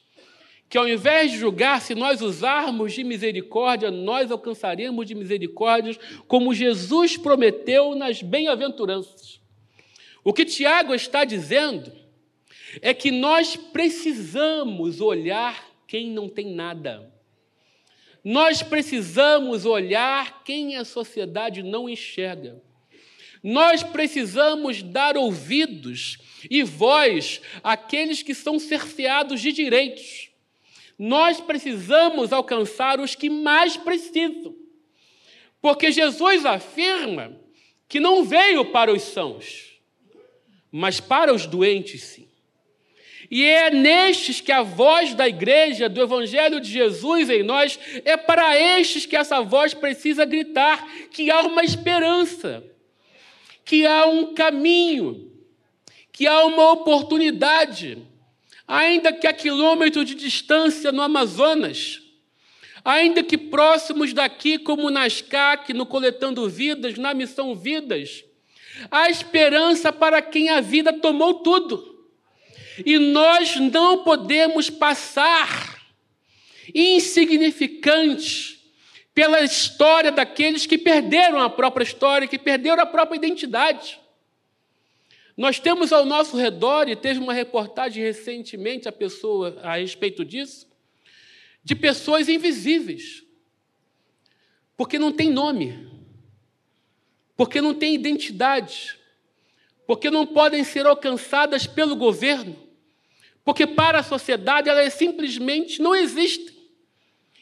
que 0.67 0.79
ao 0.79 0.87
invés 0.87 1.29
de 1.29 1.37
julgar, 1.37 1.79
se 1.79 1.93
nós 1.93 2.23
usarmos 2.23 2.91
de 2.91 3.03
misericórdia, 3.03 3.91
nós 3.91 4.31
alcançaremos 4.31 5.05
de 5.05 5.13
misericórdias, 5.13 5.99
como 6.27 6.55
Jesus 6.55 7.17
prometeu 7.17 7.93
nas 7.93 8.23
bem-aventuranças. 8.23 9.39
O 10.23 10.33
que 10.33 10.43
Tiago 10.43 10.95
está 10.95 11.23
dizendo 11.23 11.91
é 12.81 12.91
que 12.91 13.11
nós 13.11 13.55
precisamos 13.55 15.01
olhar 15.01 15.69
quem 15.85 16.09
não 16.09 16.27
tem 16.27 16.51
nada. 16.51 17.13
Nós 18.23 18.63
precisamos 18.63 19.67
olhar 19.67 20.43
quem 20.43 20.77
a 20.77 20.83
sociedade 20.83 21.61
não 21.61 21.87
enxerga. 21.87 22.59
Nós 23.43 23.83
precisamos 23.83 24.81
dar 24.81 25.17
ouvidos 25.17 26.17
e 26.49 26.63
voz 26.63 27.41
àqueles 27.61 28.23
que 28.23 28.33
são 28.33 28.57
cerceados 28.57 29.41
de 29.41 29.51
direitos. 29.51 30.29
Nós 30.97 31.41
precisamos 31.41 32.31
alcançar 32.31 33.01
os 33.01 33.15
que 33.15 33.29
mais 33.29 33.75
precisam. 33.75 34.55
Porque 35.61 35.91
Jesus 35.91 36.45
afirma 36.45 37.37
que 37.89 37.99
não 37.99 38.23
veio 38.23 38.65
para 38.65 38.91
os 38.91 39.01
sãos, 39.01 39.79
mas 40.71 40.99
para 40.99 41.33
os 41.33 41.45
doentes, 41.45 42.01
sim. 42.01 42.27
E 43.29 43.43
é 43.45 43.71
nestes 43.71 44.41
que 44.41 44.51
a 44.51 44.61
voz 44.61 45.13
da 45.13 45.27
igreja, 45.27 45.89
do 45.89 46.01
Evangelho 46.01 46.59
de 46.59 46.69
Jesus 46.69 47.29
em 47.29 47.43
nós, 47.43 47.79
é 48.05 48.15
para 48.15 48.57
estes 48.59 49.05
que 49.05 49.15
essa 49.15 49.41
voz 49.41 49.73
precisa 49.73 50.25
gritar 50.25 50.87
que 51.09 51.31
há 51.31 51.41
uma 51.41 51.63
esperança, 51.63 52.63
que 53.65 53.85
há 53.85 54.05
um 54.05 54.33
caminho, 54.33 55.31
que 56.11 56.27
há 56.27 56.45
uma 56.45 56.71
oportunidade. 56.71 57.97
ainda 58.67 59.11
que 59.11 59.27
a 59.27 59.33
quilômetros 59.33 60.05
de 60.05 60.15
distância 60.15 60.91
no 60.91 61.01
Amazonas, 61.01 62.01
ainda 62.83 63.21
que 63.21 63.37
próximos 63.37 64.13
daqui, 64.13 64.57
como 64.57 64.89
na 64.89 65.07
SCAC, 65.09 65.73
no 65.73 65.85
Coletando 65.85 66.49
Vidas, 66.49 66.97
na 66.97 67.13
Missão 67.13 67.53
Vidas, 67.53 68.23
há 68.89 69.09
esperança 69.09 69.91
para 69.91 70.21
quem 70.21 70.49
a 70.49 70.61
vida 70.61 70.93
tomou 70.93 71.35
tudo. 71.35 72.07
E 72.85 72.97
nós 72.97 73.55
não 73.57 74.03
podemos 74.03 74.69
passar 74.69 75.79
insignificantes 76.73 78.52
pela 79.13 79.41
história 79.41 80.11
daqueles 80.11 80.65
que 80.65 80.77
perderam 80.77 81.39
a 81.39 81.49
própria 81.49 81.83
história, 81.83 82.27
que 82.27 82.39
perderam 82.39 82.81
a 82.81 82.85
própria 82.85 83.17
identidade. 83.17 83.99
Nós 85.37 85.59
temos 85.59 85.91
ao 85.91 86.05
nosso 86.05 86.37
redor, 86.37 86.87
e 86.87 86.95
teve 86.95 87.19
uma 87.19 87.33
reportagem 87.33 88.03
recentemente 88.03 88.87
a, 88.87 88.91
pessoa, 88.91 89.59
a 89.63 89.77
respeito 89.77 90.25
disso, 90.25 90.67
de 91.63 91.75
pessoas 91.75 92.27
invisíveis, 92.27 93.23
porque 94.75 94.99
não 94.99 95.11
tem 95.11 95.29
nome, 95.29 95.89
porque 97.35 97.61
não 97.61 97.73
tem 97.73 97.95
identidade, 97.95 98.97
porque 99.85 100.09
não 100.09 100.25
podem 100.25 100.63
ser 100.63 100.85
alcançadas 100.85 101.67
pelo 101.67 101.95
governo, 101.95 102.55
porque 103.43 103.67
para 103.67 103.99
a 103.99 104.03
sociedade 104.03 104.69
elas 104.69 104.93
simplesmente 104.93 105.81
não 105.81 105.95
existem, 105.95 106.53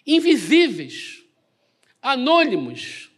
invisíveis, 0.05 1.20
anônimos, 2.01 3.09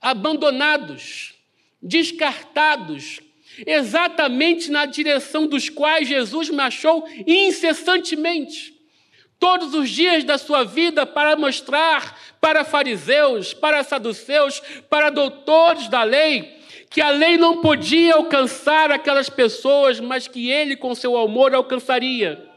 abandonados, 0.00 1.34
descartados, 1.80 3.20
exatamente 3.66 4.70
na 4.70 4.86
direção 4.86 5.46
dos 5.46 5.68
quais 5.68 6.08
Jesus 6.08 6.48
marchou 6.50 7.06
incessantemente, 7.26 8.74
todos 9.38 9.74
os 9.74 9.90
dias 9.90 10.24
da 10.24 10.38
sua 10.38 10.64
vida, 10.64 11.04
para 11.04 11.36
mostrar 11.36 12.16
para 12.40 12.64
fariseus, 12.64 13.52
para 13.52 13.82
saduceus, 13.82 14.62
para 14.88 15.10
doutores 15.10 15.88
da 15.88 16.04
lei, 16.04 16.60
que 16.88 17.00
a 17.00 17.10
lei 17.10 17.36
não 17.36 17.60
podia 17.60 18.14
alcançar 18.14 18.90
aquelas 18.90 19.28
pessoas, 19.28 19.98
mas 19.98 20.28
que 20.28 20.50
ele, 20.50 20.76
com 20.76 20.94
seu 20.94 21.16
amor, 21.16 21.54
alcançaria. 21.54 22.48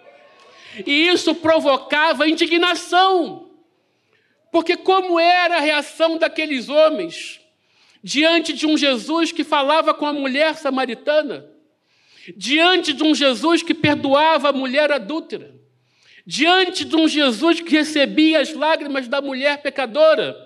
E 0.86 1.08
isso 1.08 1.34
provocava 1.36 2.28
indignação, 2.28 3.45
porque 4.56 4.78
como 4.78 5.20
era 5.20 5.58
a 5.58 5.60
reação 5.60 6.18
daqueles 6.18 6.70
homens? 6.70 7.42
diante 8.02 8.54
de 8.54 8.66
um 8.66 8.78
Jesus 8.78 9.34
que 9.34 9.44
falava 9.44 9.92
com 9.92 10.06
a 10.06 10.14
mulher 10.14 10.56
samaritana, 10.56 11.50
diante 12.38 12.94
de 12.94 13.04
um 13.04 13.14
Jesus 13.14 13.64
que 13.64 13.74
perdoava 13.74 14.50
a 14.50 14.54
mulher 14.54 14.92
adúltera, 14.94 15.60
diante 16.26 16.86
de 16.86 16.96
um 16.96 17.06
Jesus 17.06 17.60
que 17.60 17.72
recebia 17.72 18.40
as 18.40 18.54
lágrimas 18.54 19.08
da 19.08 19.20
mulher 19.22 19.64
pecadora, 19.64 20.38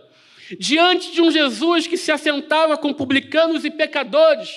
diante 0.58 1.12
de 1.12 1.22
um 1.22 1.30
Jesus 1.30 1.86
que 1.86 1.98
se 1.98 2.14
assentava 2.14 2.78
com 2.78 2.94
publicanos 2.94 3.66
e 3.66 3.70
pecadores. 3.70 4.50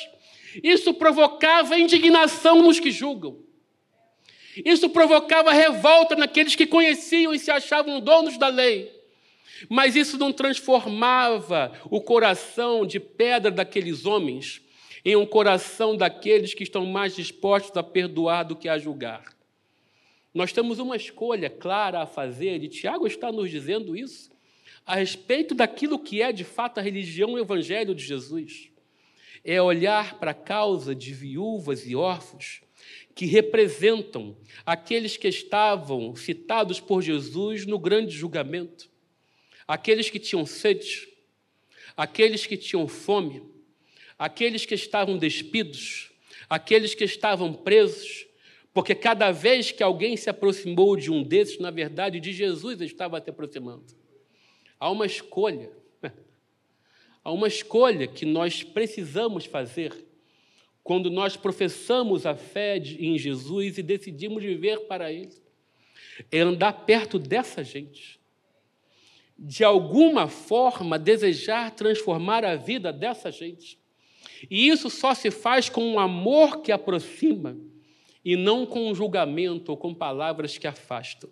Isso 0.63 0.95
provocava 0.95 1.77
indignação 1.77 2.63
nos 2.63 2.79
que 2.79 2.93
julgam. 2.93 3.37
Isso 4.65 4.89
provocava 4.89 5.53
revolta 5.53 6.15
naqueles 6.15 6.55
que 6.55 6.67
conheciam 6.67 7.35
e 7.35 7.39
se 7.39 7.51
achavam 7.51 8.01
donos 8.01 8.39
da 8.39 8.47
lei. 8.47 9.02
Mas 9.69 9.97
isso 9.97 10.19
não 10.19 10.33
transformava 10.33 11.73
o 11.91 12.01
coração 12.01 12.87
de 12.87 12.99
pedra 12.99 13.51
daqueles 13.51 14.05
homens 14.05 14.63
em 15.05 15.17
um 15.17 15.27
coração 15.27 15.97
daqueles 15.97 16.55
que 16.55 16.63
estão 16.63 16.87
mais 16.87 17.17
dispostos 17.17 17.77
a 17.77 17.83
perdoar 17.83 18.45
do 18.45 18.57
que 18.57 18.69
a 18.69 18.79
julgar. 18.79 19.25
Nós 20.33 20.53
temos 20.53 20.79
uma 20.79 20.97
escolha 20.97 21.51
clara 21.51 22.01
a 22.01 22.07
fazer, 22.07 22.63
e 22.63 22.69
Tiago 22.69 23.07
está 23.07 23.31
nos 23.31 23.51
dizendo 23.51 23.97
isso, 23.97 24.31
a 24.87 24.97
respeito 24.97 25.55
daquilo 25.55 25.99
que 25.99 26.23
é 26.23 26.33
de 26.33 26.45
fato 26.45 26.79
a 26.79 26.83
religião 26.83 27.33
o 27.33 27.39
evangelho 27.39 27.95
de 27.95 28.05
Jesus. 28.05 28.71
É 29.45 29.61
olhar 29.61 30.19
para 30.19 30.31
a 30.31 30.35
causa 30.35 30.95
de 30.95 31.13
viúvas 31.13 31.87
e 31.87 31.97
órfãos 31.97 32.63
que 33.15 33.27
representam 33.27 34.37
aqueles 34.65 35.17
que 35.17 35.29
estavam 35.29 36.15
citados 36.17 36.81
por 36.81 37.03
Jesus 37.03 37.67
no 37.67 37.79
grande 37.79 38.13
julgamento 38.13 38.92
aqueles 39.67 40.11
que 40.11 40.19
tinham 40.19 40.45
sede, 40.45 41.09
aqueles 41.97 42.47
que 42.47 42.57
tinham 42.57 42.87
fome, 42.89 43.43
aqueles 44.19 44.65
que 44.65 44.75
estavam 44.75 45.19
despidos, 45.19 46.11
aqueles 46.49 46.95
que 46.95 47.05
estavam 47.05 47.53
presos, 47.53 48.27
porque 48.73 48.95
cada 48.95 49.31
vez 49.31 49.71
que 49.71 49.83
alguém 49.83 50.17
se 50.17 50.31
aproximou 50.31 50.97
de 50.97 51.11
um 51.11 51.23
desses, 51.23 51.59
na 51.59 51.71
verdade, 51.71 52.21
de 52.21 52.33
Jesus 52.33 52.81
estava 52.81 53.21
se 53.21 53.29
aproximando. 53.31 53.85
Há 54.79 54.91
uma 54.91 55.07
escolha, 55.07 55.71
há 57.23 57.31
uma 57.31 57.49
escolha 57.49 58.07
que 58.07 58.25
nós 58.25 58.63
precisamos 58.63 59.45
fazer 59.45 59.93
quando 60.83 61.11
nós 61.11 61.37
professamos 61.37 62.27
a 62.27 62.35
fé 62.35 62.77
em 62.79 63.17
Jesus 63.17 63.79
e 63.79 63.83
decidimos 63.83 64.43
viver 64.43 64.81
para 64.81 65.13
Ele. 65.13 65.33
É 66.31 66.41
andar 66.41 66.73
perto 66.85 67.19
dessa 67.19 67.63
gente 67.63 68.22
de 69.45 69.65
alguma 69.65 70.29
forma, 70.29 70.97
desejar 70.97 71.73
transformar 71.73 72.45
a 72.45 72.55
vida 72.55 72.93
dessa 72.93 73.29
gente. 73.33 73.77
E 74.49 74.69
isso 74.69 74.89
só 74.89 75.15
se 75.15 75.33
faz 75.33 75.69
com 75.69 75.83
um 75.85 75.99
amor 75.99 76.63
que 76.63 76.71
aproxima 76.71 77.59
e 78.25 78.37
não 78.37 78.65
com 78.65 78.89
um 78.89 78.95
julgamento 78.95 79.73
ou 79.73 79.77
com 79.77 79.93
palavras 79.93 80.57
que 80.59 80.67
afastam. 80.69 81.29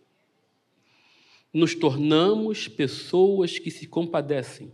Nos 1.53 1.77
tornamos 1.77 2.67
pessoas 2.67 3.61
que 3.61 3.71
se 3.71 3.87
compadecem, 3.87 4.73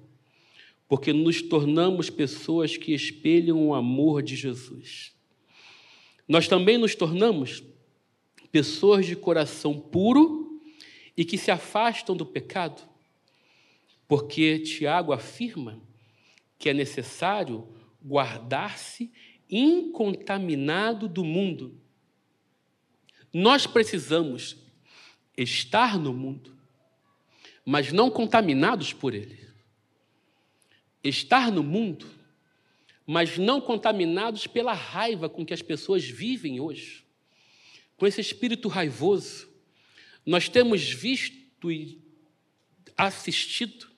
porque 0.88 1.12
nos 1.12 1.42
tornamos 1.42 2.08
pessoas 2.08 2.78
que 2.78 2.94
espelham 2.94 3.68
o 3.68 3.74
amor 3.74 4.22
de 4.22 4.34
Jesus. 4.34 5.14
Nós 6.26 6.48
também 6.48 6.78
nos 6.78 6.94
tornamos 6.94 7.62
pessoas 8.50 9.04
de 9.04 9.14
coração 9.14 9.78
puro 9.78 10.58
e 11.14 11.22
que 11.22 11.36
se 11.36 11.50
afastam 11.50 12.16
do 12.16 12.24
pecado 12.24 12.95
porque 14.08 14.60
Tiago 14.60 15.12
afirma 15.12 15.80
que 16.58 16.68
é 16.68 16.74
necessário 16.74 17.68
guardar-se 18.02 19.12
incontaminado 19.50 21.08
do 21.08 21.24
mundo. 21.24 21.80
Nós 23.32 23.66
precisamos 23.66 24.56
estar 25.36 25.98
no 25.98 26.12
mundo, 26.12 26.56
mas 27.64 27.92
não 27.92 28.10
contaminados 28.10 28.92
por 28.92 29.12
ele. 29.12 29.46
Estar 31.02 31.52
no 31.52 31.62
mundo, 31.62 32.06
mas 33.06 33.38
não 33.38 33.60
contaminados 33.60 34.46
pela 34.46 34.72
raiva 34.72 35.28
com 35.28 35.44
que 35.44 35.54
as 35.54 35.62
pessoas 35.62 36.04
vivem 36.04 36.60
hoje. 36.60 37.04
Com 37.96 38.06
esse 38.06 38.20
espírito 38.20 38.68
raivoso, 38.68 39.48
nós 40.24 40.48
temos 40.48 40.90
visto 40.90 41.70
e 41.70 42.00
assistido 42.96 43.95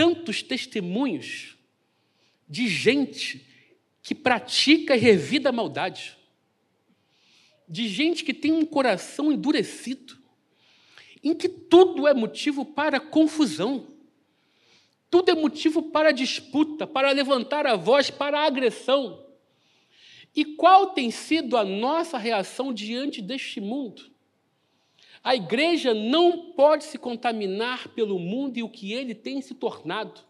tantos 0.00 0.42
testemunhos 0.42 1.58
de 2.48 2.66
gente 2.68 3.46
que 4.02 4.14
pratica 4.14 4.96
e 4.96 4.98
revida 4.98 5.50
a 5.50 5.52
maldade, 5.52 6.16
de 7.68 7.86
gente 7.86 8.24
que 8.24 8.32
tem 8.32 8.50
um 8.50 8.64
coração 8.64 9.30
endurecido, 9.30 10.16
em 11.22 11.34
que 11.34 11.50
tudo 11.50 12.08
é 12.08 12.14
motivo 12.14 12.64
para 12.64 12.98
confusão, 12.98 13.88
tudo 15.10 15.32
é 15.32 15.34
motivo 15.34 15.82
para 15.82 16.12
disputa, 16.12 16.86
para 16.86 17.10
levantar 17.10 17.66
a 17.66 17.76
voz, 17.76 18.08
para 18.08 18.40
a 18.40 18.46
agressão. 18.46 19.22
E 20.34 20.46
qual 20.46 20.94
tem 20.94 21.10
sido 21.10 21.58
a 21.58 21.64
nossa 21.64 22.16
reação 22.16 22.72
diante 22.72 23.20
deste 23.20 23.60
mundo? 23.60 24.10
A 25.22 25.34
igreja 25.34 25.92
não 25.92 26.52
pode 26.52 26.84
se 26.84 26.96
contaminar 26.96 27.88
pelo 27.88 28.18
mundo 28.18 28.56
e 28.56 28.62
o 28.62 28.68
que 28.68 28.92
ele 28.92 29.14
tem 29.14 29.42
se 29.42 29.54
tornado. 29.54 30.20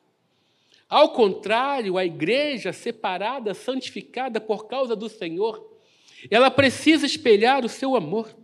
Ao 0.89 1.11
contrário, 1.11 1.97
a 1.97 2.05
igreja 2.05 2.73
separada, 2.73 3.55
santificada 3.55 4.41
por 4.41 4.67
causa 4.67 4.97
do 4.97 5.09
Senhor, 5.09 5.65
ela 6.29 6.51
precisa 6.51 7.07
espelhar 7.07 7.65
o 7.65 7.69
seu 7.69 7.95
amor. 7.95 8.37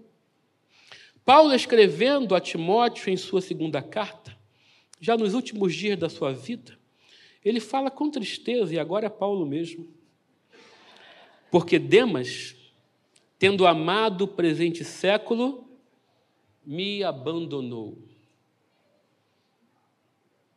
Paulo, 1.24 1.52
escrevendo 1.52 2.36
a 2.36 2.40
Timóteo 2.40 3.12
em 3.12 3.16
sua 3.16 3.40
segunda 3.40 3.82
carta, 3.82 4.36
já 5.00 5.16
nos 5.16 5.34
últimos 5.34 5.74
dias 5.74 5.98
da 5.98 6.08
sua 6.08 6.32
vida, 6.32 6.78
ele 7.44 7.58
fala 7.58 7.90
com 7.90 8.08
tristeza, 8.08 8.72
e 8.72 8.78
agora 8.78 9.06
é 9.06 9.10
Paulo 9.10 9.44
mesmo. 9.44 9.88
Porque 11.50 11.80
Demas, 11.80 12.54
tendo 13.38 13.66
amado 13.66 14.22
o 14.22 14.28
presente 14.28 14.84
século, 14.84 15.65
me 16.66 17.04
abandonou. 17.04 17.96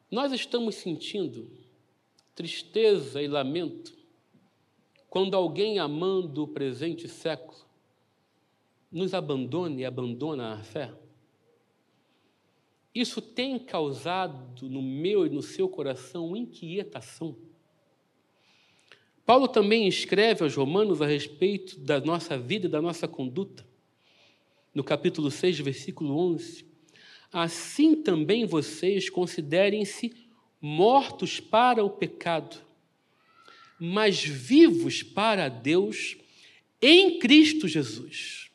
Nós 0.09 0.31
estamos 0.31 0.75
sentindo 0.75 1.51
tristeza 2.33 3.21
e 3.21 3.27
lamento 3.27 3.95
quando 5.07 5.35
alguém 5.35 5.77
amando 5.77 6.43
o 6.43 6.47
presente 6.47 7.07
século 7.07 7.69
nos 8.91 9.13
abandona 9.13 9.79
e 9.79 9.85
abandona 9.85 10.53
a 10.53 10.63
fé? 10.63 10.91
Isso 12.93 13.21
tem 13.21 13.59
causado 13.59 14.67
no 14.67 14.81
meu 14.81 15.27
e 15.27 15.29
no 15.29 15.43
seu 15.43 15.69
coração 15.69 16.35
inquietação. 16.35 17.35
Paulo 19.25 19.47
também 19.47 19.87
escreve 19.87 20.43
aos 20.43 20.55
Romanos 20.55 21.03
a 21.03 21.05
respeito 21.05 21.79
da 21.79 21.99
nossa 21.99 22.35
vida 22.35 22.65
e 22.65 22.69
da 22.69 22.81
nossa 22.81 23.07
conduta. 23.07 23.68
No 24.79 24.83
capítulo 24.85 25.29
6, 25.29 25.59
versículo 25.59 26.17
11: 26.17 26.65
Assim 27.33 27.95
também 27.95 28.45
vocês 28.45 29.09
considerem-se 29.09 30.15
mortos 30.61 31.41
para 31.41 31.83
o 31.83 31.89
pecado, 31.89 32.55
mas 33.77 34.23
vivos 34.23 35.03
para 35.03 35.49
Deus 35.49 36.15
em 36.81 37.19
Cristo 37.19 37.67
Jesus. 37.67 38.49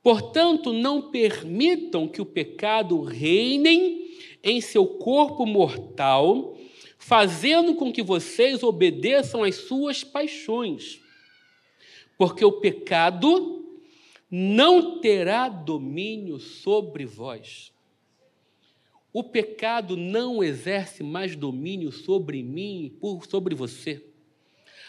Portanto, 0.00 0.72
não 0.72 1.10
permitam 1.10 2.06
que 2.06 2.22
o 2.22 2.26
pecado 2.26 3.02
reine 3.02 4.12
em 4.44 4.60
seu 4.60 4.86
corpo 4.86 5.44
mortal, 5.44 6.56
fazendo 6.96 7.74
com 7.74 7.92
que 7.92 8.00
vocês 8.00 8.62
obedeçam 8.62 9.42
às 9.42 9.56
suas 9.56 10.04
paixões. 10.04 11.00
Porque 12.16 12.44
o 12.44 12.52
pecado 12.52 13.61
não 14.34 14.98
terá 14.98 15.46
domínio 15.46 16.40
sobre 16.40 17.04
vós. 17.04 17.70
O 19.12 19.22
pecado 19.22 19.94
não 19.94 20.42
exerce 20.42 21.02
mais 21.02 21.36
domínio 21.36 21.92
sobre 21.92 22.42
mim 22.42 22.86
e 22.86 23.28
sobre 23.28 23.54
você. 23.54 24.02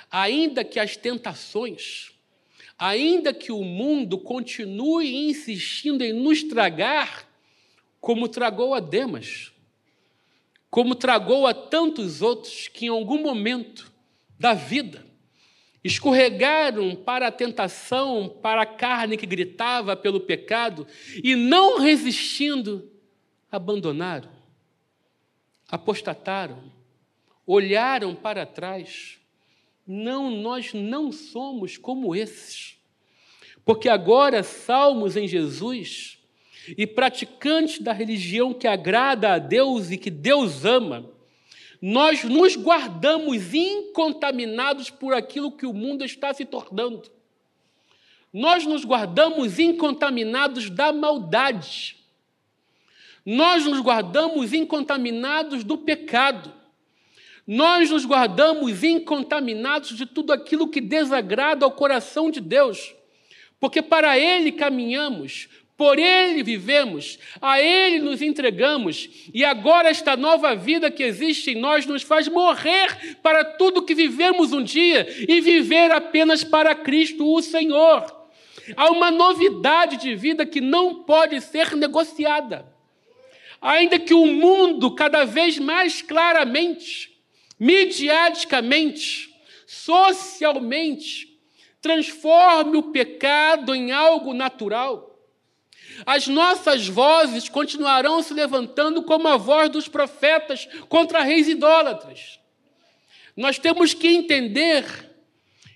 Ainda 0.09 0.63
que 0.63 0.79
as 0.79 0.95
tentações, 0.95 2.13
ainda 2.79 3.33
que 3.33 3.51
o 3.51 3.65
mundo 3.65 4.17
continue 4.17 5.13
insistindo 5.27 6.05
em 6.05 6.13
nos 6.13 6.43
tragar, 6.43 7.29
como 7.99 8.29
tragou 8.29 8.73
a 8.73 8.79
Demas, 8.79 9.51
como 10.69 10.95
tragou 10.95 11.45
a 11.45 11.53
tantos 11.53 12.21
outros 12.21 12.69
que 12.69 12.85
em 12.85 12.89
algum 12.89 13.21
momento 13.21 13.91
da 14.39 14.53
vida 14.53 15.12
escorregaram 15.83 16.95
para 16.95 17.27
a 17.27 17.31
tentação, 17.31 18.29
para 18.41 18.61
a 18.61 18.65
carne 18.65 19.17
que 19.17 19.25
gritava 19.25 19.95
pelo 19.95 20.21
pecado 20.21 20.87
e 21.23 21.35
não 21.35 21.79
resistindo, 21.79 22.89
abandonaram, 23.51 24.29
apostataram, 25.67 26.71
olharam 27.45 28.15
para 28.15 28.45
trás. 28.45 29.19
Não, 29.85 30.31
nós 30.31 30.73
não 30.73 31.11
somos 31.11 31.77
como 31.77 32.15
esses. 32.15 32.77
Porque 33.65 33.89
agora, 33.89 34.41
salmos 34.43 35.17
em 35.17 35.27
Jesus 35.27 36.19
e 36.77 36.87
praticantes 36.87 37.79
da 37.79 37.91
religião 37.91 38.53
que 38.53 38.67
agrada 38.67 39.33
a 39.33 39.37
Deus 39.37 39.91
e 39.91 39.97
que 39.97 40.09
Deus 40.09 40.63
ama, 40.63 41.12
nós 41.85 42.23
nos 42.23 42.55
guardamos 42.55 43.53
incontaminados 43.53 44.89
por 44.89 45.13
aquilo 45.13 45.51
que 45.51 45.65
o 45.65 45.73
mundo 45.73 46.05
está 46.05 46.33
se 46.33 46.45
tornando. 46.45 47.11
Nós 48.31 48.65
nos 48.65 48.85
guardamos 48.85 49.59
incontaminados 49.59 50.69
da 50.69 50.93
maldade. 50.93 51.97
Nós 53.25 53.65
nos 53.65 53.81
guardamos 53.81 54.53
incontaminados 54.53 55.65
do 55.65 55.77
pecado. 55.77 56.53
Nós 57.45 57.89
nos 57.89 58.05
guardamos 58.05 58.81
incontaminados 58.81 59.97
de 59.97 60.05
tudo 60.05 60.31
aquilo 60.31 60.69
que 60.69 60.79
desagrada 60.79 61.65
ao 61.65 61.71
coração 61.73 62.31
de 62.31 62.39
Deus, 62.39 62.95
porque 63.59 63.81
para 63.81 64.17
Ele 64.17 64.53
caminhamos, 64.53 65.49
por 65.75 65.97
Ele 65.97 66.43
vivemos, 66.43 67.17
a 67.41 67.61
Ele 67.61 67.99
nos 67.99 68.21
entregamos, 68.21 69.09
e 69.33 69.43
agora 69.43 69.89
esta 69.89 70.15
nova 70.15 70.55
vida 70.55 70.91
que 70.91 71.03
existe 71.03 71.51
em 71.51 71.59
nós 71.59 71.85
nos 71.85 72.03
faz 72.03 72.27
morrer 72.27 73.17
para 73.21 73.43
tudo 73.43 73.83
que 73.83 73.95
vivemos 73.95 74.53
um 74.53 74.63
dia 74.63 75.07
e 75.27 75.41
viver 75.41 75.91
apenas 75.91 76.43
para 76.43 76.75
Cristo, 76.75 77.25
o 77.25 77.41
Senhor. 77.41 78.05
Há 78.77 78.89
uma 78.91 79.11
novidade 79.11 79.97
de 79.97 80.15
vida 80.15 80.45
que 80.45 80.61
não 80.61 81.03
pode 81.03 81.41
ser 81.41 81.75
negociada 81.75 82.73
ainda 83.63 83.97
que 83.97 84.13
o 84.13 84.25
mundo 84.25 84.93
cada 84.93 85.23
vez 85.23 85.57
mais 85.57 86.01
claramente, 86.01 87.17
midiaticamente, 87.57 89.33
socialmente, 89.65 91.39
transforme 91.81 92.77
o 92.77 92.91
pecado 92.91 93.73
em 93.73 93.93
algo 93.93 94.33
natural, 94.33 95.12
as 96.05 96.27
nossas 96.27 96.87
vozes 96.87 97.49
continuarão 97.49 98.21
se 98.21 98.33
levantando 98.33 99.03
como 99.03 99.27
a 99.27 99.37
voz 99.37 99.69
dos 99.69 99.87
profetas 99.87 100.67
contra 100.89 101.21
reis 101.21 101.47
idólatras. 101.47 102.39
Nós 103.35 103.57
temos 103.57 103.93
que 103.93 104.07
entender 104.07 104.85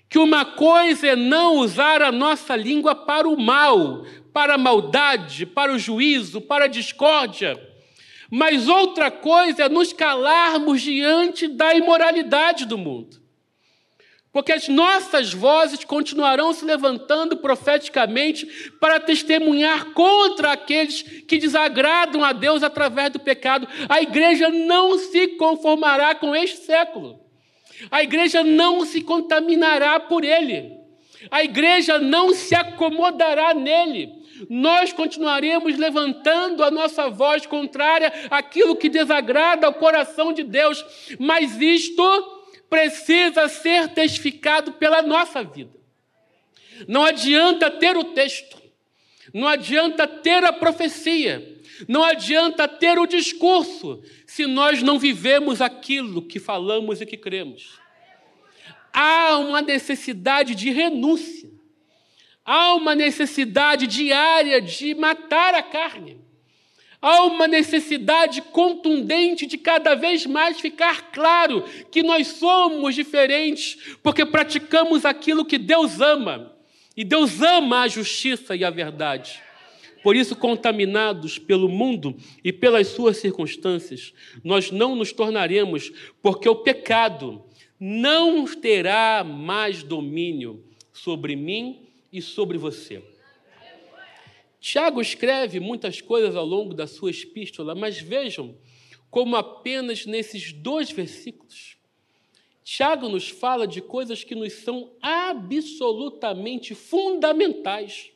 que 0.08 0.18
uma 0.18 0.44
coisa 0.44 1.08
é 1.08 1.16
não 1.16 1.56
usar 1.56 2.02
a 2.02 2.12
nossa 2.12 2.56
língua 2.56 2.94
para 2.94 3.28
o 3.28 3.38
mal, 3.38 4.04
para 4.32 4.54
a 4.54 4.58
maldade, 4.58 5.44
para 5.44 5.72
o 5.72 5.78
juízo, 5.78 6.40
para 6.40 6.64
a 6.64 6.68
discórdia 6.68 7.68
mas 8.30 8.68
outra 8.68 9.10
coisa 9.10 9.64
é 9.64 9.68
nos 9.68 9.92
calarmos 9.92 10.82
diante 10.82 11.48
da 11.48 11.74
imoralidade 11.74 12.66
do 12.66 12.76
mundo. 12.76 13.20
Porque 14.32 14.52
as 14.52 14.68
nossas 14.68 15.32
vozes 15.32 15.84
continuarão 15.84 16.52
se 16.52 16.64
levantando 16.64 17.36
profeticamente 17.38 18.46
para 18.78 19.00
testemunhar 19.00 19.92
contra 19.92 20.52
aqueles 20.52 21.02
que 21.02 21.38
desagradam 21.38 22.22
a 22.22 22.32
Deus 22.32 22.62
através 22.62 23.10
do 23.10 23.18
pecado. 23.18 23.66
A 23.88 24.02
igreja 24.02 24.50
não 24.50 24.98
se 24.98 25.28
conformará 25.36 26.14
com 26.14 26.36
este 26.36 26.58
século. 26.58 27.18
A 27.90 28.02
igreja 28.02 28.44
não 28.44 28.84
se 28.84 29.00
contaminará 29.00 29.98
por 29.98 30.24
ele. 30.24 30.76
A 31.30 31.42
igreja 31.42 31.98
não 31.98 32.34
se 32.34 32.54
acomodará 32.54 33.54
nele 33.54 34.18
nós 34.48 34.92
continuaremos 34.92 35.76
levantando 35.76 36.62
a 36.62 36.70
nossa 36.70 37.08
voz 37.08 37.46
contrária 37.46 38.12
àquilo 38.30 38.76
que 38.76 38.88
desagrada 38.88 39.66
ao 39.66 39.74
coração 39.74 40.32
de 40.32 40.44
Deus, 40.44 40.84
mas 41.18 41.60
isto 41.60 42.37
precisa 42.68 43.48
ser 43.48 43.88
testificado 43.88 44.72
pela 44.72 45.02
nossa 45.02 45.42
vida. 45.42 45.72
Não 46.86 47.04
adianta 47.04 47.70
ter 47.70 47.96
o 47.96 48.04
texto, 48.04 48.60
não 49.32 49.48
adianta 49.48 50.06
ter 50.06 50.44
a 50.44 50.52
profecia, 50.52 51.56
não 51.88 52.02
adianta 52.02 52.68
ter 52.68 52.98
o 52.98 53.06
discurso, 53.06 54.02
se 54.26 54.46
nós 54.46 54.82
não 54.82 54.98
vivemos 54.98 55.60
aquilo 55.60 56.22
que 56.22 56.38
falamos 56.38 57.00
e 57.00 57.06
que 57.06 57.16
cremos. 57.16 57.78
Há 58.92 59.38
uma 59.38 59.62
necessidade 59.62 60.54
de 60.54 60.70
renúncia. 60.70 61.50
Há 62.44 62.74
uma 62.74 62.94
necessidade 62.94 63.86
diária 63.86 64.60
de 64.60 64.94
matar 64.94 65.54
a 65.54 65.62
carne. 65.62 66.18
Há 67.00 67.24
uma 67.24 67.46
necessidade 67.46 68.42
contundente 68.42 69.46
de 69.46 69.56
cada 69.56 69.94
vez 69.94 70.26
mais 70.26 70.60
ficar 70.60 71.12
claro 71.12 71.64
que 71.90 72.02
nós 72.02 72.26
somos 72.26 72.94
diferentes, 72.94 73.96
porque 74.02 74.26
praticamos 74.26 75.04
aquilo 75.04 75.44
que 75.44 75.58
Deus 75.58 76.00
ama. 76.00 76.56
E 76.96 77.04
Deus 77.04 77.40
ama 77.40 77.82
a 77.82 77.88
justiça 77.88 78.56
e 78.56 78.64
a 78.64 78.70
verdade. 78.70 79.40
Por 80.02 80.16
isso, 80.16 80.34
contaminados 80.34 81.38
pelo 81.38 81.68
mundo 81.68 82.16
e 82.42 82.52
pelas 82.52 82.88
suas 82.88 83.18
circunstâncias, 83.18 84.12
nós 84.42 84.70
não 84.72 84.96
nos 84.96 85.12
tornaremos, 85.12 85.92
porque 86.20 86.48
o 86.48 86.56
pecado 86.56 87.44
não 87.78 88.44
terá 88.44 89.22
mais 89.22 89.84
domínio 89.84 90.64
sobre 90.92 91.36
mim 91.36 91.88
e 92.12 92.20
sobre 92.20 92.58
você. 92.58 93.02
Tiago 94.60 95.00
escreve 95.00 95.60
muitas 95.60 96.00
coisas 96.00 96.34
ao 96.34 96.44
longo 96.44 96.74
da 96.74 96.86
sua 96.86 97.10
epístola, 97.10 97.74
mas 97.74 98.00
vejam 98.00 98.56
como 99.10 99.36
apenas 99.36 100.04
nesses 100.04 100.52
dois 100.52 100.90
versículos, 100.90 101.76
Tiago 102.62 103.08
nos 103.08 103.30
fala 103.30 103.66
de 103.66 103.80
coisas 103.80 104.22
que 104.22 104.34
nos 104.34 104.52
são 104.52 104.90
absolutamente 105.00 106.74
fundamentais 106.74 108.12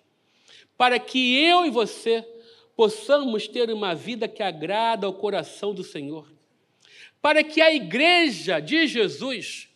para 0.77 0.99
que 0.99 1.39
eu 1.39 1.65
e 1.65 1.71
você 1.71 2.27
possamos 2.77 3.49
ter 3.49 3.71
uma 3.71 3.95
vida 3.95 4.29
que 4.29 4.43
agrada 4.43 5.07
ao 5.07 5.15
coração 5.15 5.73
do 5.73 5.85
Senhor. 5.85 6.31
Para 7.21 7.43
que 7.45 7.61
a 7.61 7.73
igreja 7.73 8.61
de 8.61 8.87
Jesus 8.87 9.69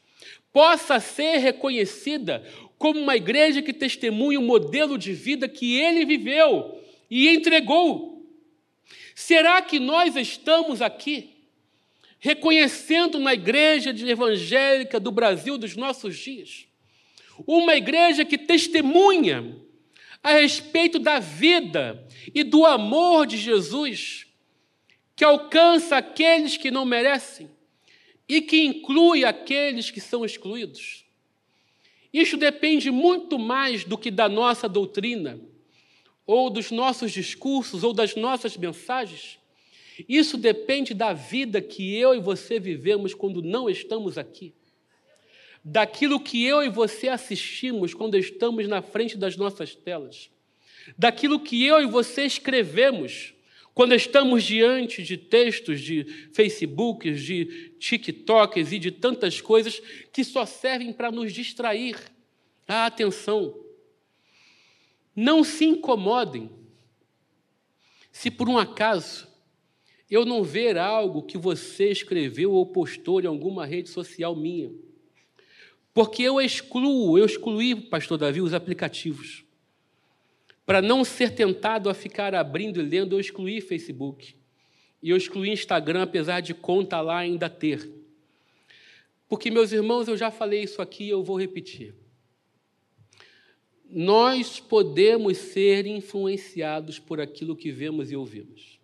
possa 0.53 0.99
ser 0.99 1.39
reconhecida 1.39 2.45
como 2.79 3.01
uma 3.01 3.16
igreja 3.16 3.62
que 3.62 3.72
testemunha 3.72 4.39
o 4.39 4.43
modelo 4.43 4.99
de 4.99 5.12
vida 5.12 5.49
que 5.49 5.79
ele 5.79 6.05
viveu 6.05 6.81
e 7.11 7.29
entregou. 7.29 8.27
Será 9.14 9.62
que 9.62 9.79
nós 9.79 10.14
estamos 10.16 10.83
aqui 10.83 11.31
reconhecendo 12.18 13.16
uma 13.16 13.33
igreja 13.33 13.91
evangélica 13.91 15.01
do 15.01 15.11
Brasil 15.11 15.57
dos 15.57 15.74
nossos 15.74 16.16
dias? 16.16 16.66
Uma 17.47 17.77
igreja 17.77 18.24
que 18.24 18.37
testemunha 18.37 19.57
a 20.22 20.33
respeito 20.33 20.99
da 20.99 21.18
vida 21.18 22.07
e 22.35 22.43
do 22.43 22.66
amor 22.66 23.27
de 23.27 23.37
Jesus, 23.37 24.27
que 25.14 25.24
alcança 25.24 25.97
aqueles 25.97 26.57
que 26.57 26.70
não 26.70 26.85
merecem 26.85 27.49
e 28.29 28.43
que 28.43 28.64
inclui 28.64 29.24
aqueles 29.24 29.91
que 29.91 30.01
são 30.01 30.24
excluídos. 30.24 31.06
Isso 32.17 32.39
depende 32.39 32.91
muito 32.91 33.39
mais 33.39 33.85
do 33.85 33.99
que 33.99 34.11
da 34.11 34.27
nossa 34.27 34.67
doutrina, 34.67 35.39
ou 36.27 36.49
dos 36.49 36.71
nossos 36.71 37.12
discursos, 37.12 37.85
ou 37.85 37.93
das 37.93 38.17
nossas 38.17 38.57
mensagens. 38.57 39.39
Isso 40.09 40.39
depende 40.39 40.95
da 40.95 41.12
vida 41.12 41.61
que 41.61 41.95
eu 41.95 42.14
e 42.14 42.19
você 42.19 42.59
vivemos 42.59 43.12
quando 43.12 43.43
não 43.43 43.69
estamos 43.69 44.17
aqui. 44.17 44.55
Daquilo 45.62 46.19
que 46.19 46.43
eu 46.43 46.62
e 46.62 46.71
você 46.71 47.09
assistimos 47.09 47.93
quando 47.93 48.17
estamos 48.17 48.67
na 48.67 48.81
frente 48.81 49.19
das 49.19 49.37
nossas 49.37 49.75
telas. 49.75 50.31
Daquilo 50.97 51.39
que 51.39 51.67
eu 51.67 51.83
e 51.83 51.87
você 51.87 52.23
escrevemos 52.23 53.35
quando 53.77 53.95
estamos 53.95 54.43
diante 54.43 55.03
de 55.03 55.18
textos 55.18 55.83
de 55.83 56.31
Facebooks, 56.33 57.20
de 57.20 57.74
TikToks 57.79 58.72
e 58.72 58.79
de 58.79 58.91
tantas 58.91 59.43
coisas 59.43 59.83
que 60.11 60.24
só 60.24 60.47
servem 60.47 60.95
para 60.95 61.12
nos 61.12 61.31
distrair 61.31 61.99
a 62.66 62.87
atenção. 62.87 63.55
Não 65.14 65.45
se 65.45 65.66
incomodem 65.66 66.51
se 68.11 68.31
por 68.31 68.49
um 68.49 68.57
acaso 68.57 69.29
eu 70.11 70.24
não 70.24 70.43
ver 70.43 70.79
algo 70.79 71.22
que 71.22 71.37
você 71.37 71.91
escreveu 71.91 72.53
ou 72.53 72.64
postou 72.64 73.20
em 73.20 73.27
alguma 73.27 73.66
rede 73.66 73.91
social 73.91 74.35
minha. 74.35 74.72
Porque 75.93 76.22
eu 76.22 76.41
excluo, 76.41 77.18
eu 77.18 77.27
excluí, 77.27 77.74
pastor 77.74 78.16
Davi, 78.16 78.41
os 78.41 78.55
aplicativos. 78.55 79.46
Para 80.67 80.83
não 80.83 81.05
ser 81.05 81.31
tentado 81.31 81.89
a 81.89 81.95
ficar 81.95 82.35
abrindo 82.35 82.81
e 82.81 82.83
lendo, 82.83 83.14
eu 83.14 83.21
excluí 83.21 83.61
Facebook. 83.61 84.35
E 85.01 85.11
eu 85.11 85.17
excluí 85.17 85.51
Instagram, 85.51 86.03
apesar 86.03 86.41
de 86.41 86.53
conta 86.53 87.01
lá 87.01 87.19
ainda 87.19 87.49
ter. 87.49 87.89
Porque, 89.29 89.49
meus 89.49 89.71
irmãos, 89.71 90.09
eu 90.09 90.17
já 90.17 90.31
falei 90.31 90.64
isso 90.64 90.83
aqui 90.83 91.05
e 91.05 91.11
eu 91.11 91.23
vou 91.23 91.39
repetir. 91.39 91.95
Nós 93.89 94.59
podemos 94.59 95.39
ser 95.39 95.87
influenciados 95.87 96.99
por 96.99 97.21
aquilo 97.21 97.55
que 97.55 97.71
vemos 97.71 98.11
e 98.11 98.17
ouvimos. 98.17 98.81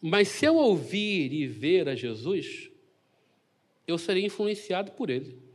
Mas 0.00 0.28
se 0.28 0.46
eu 0.46 0.56
ouvir 0.56 1.32
e 1.32 1.46
ver 1.46 1.88
a 1.88 1.94
Jesus, 1.94 2.70
eu 3.86 3.98
serei 3.98 4.24
influenciado 4.24 4.92
por 4.92 5.10
ele. 5.10 5.47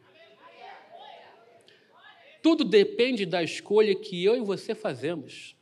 Tudo 2.43 2.65
depende 2.65 3.25
da 3.25 3.41
escolha 3.41 3.95
que 3.95 4.21
eu 4.21 4.35
e 4.35 4.41
você 4.41 4.75
fazemos. 4.75 5.55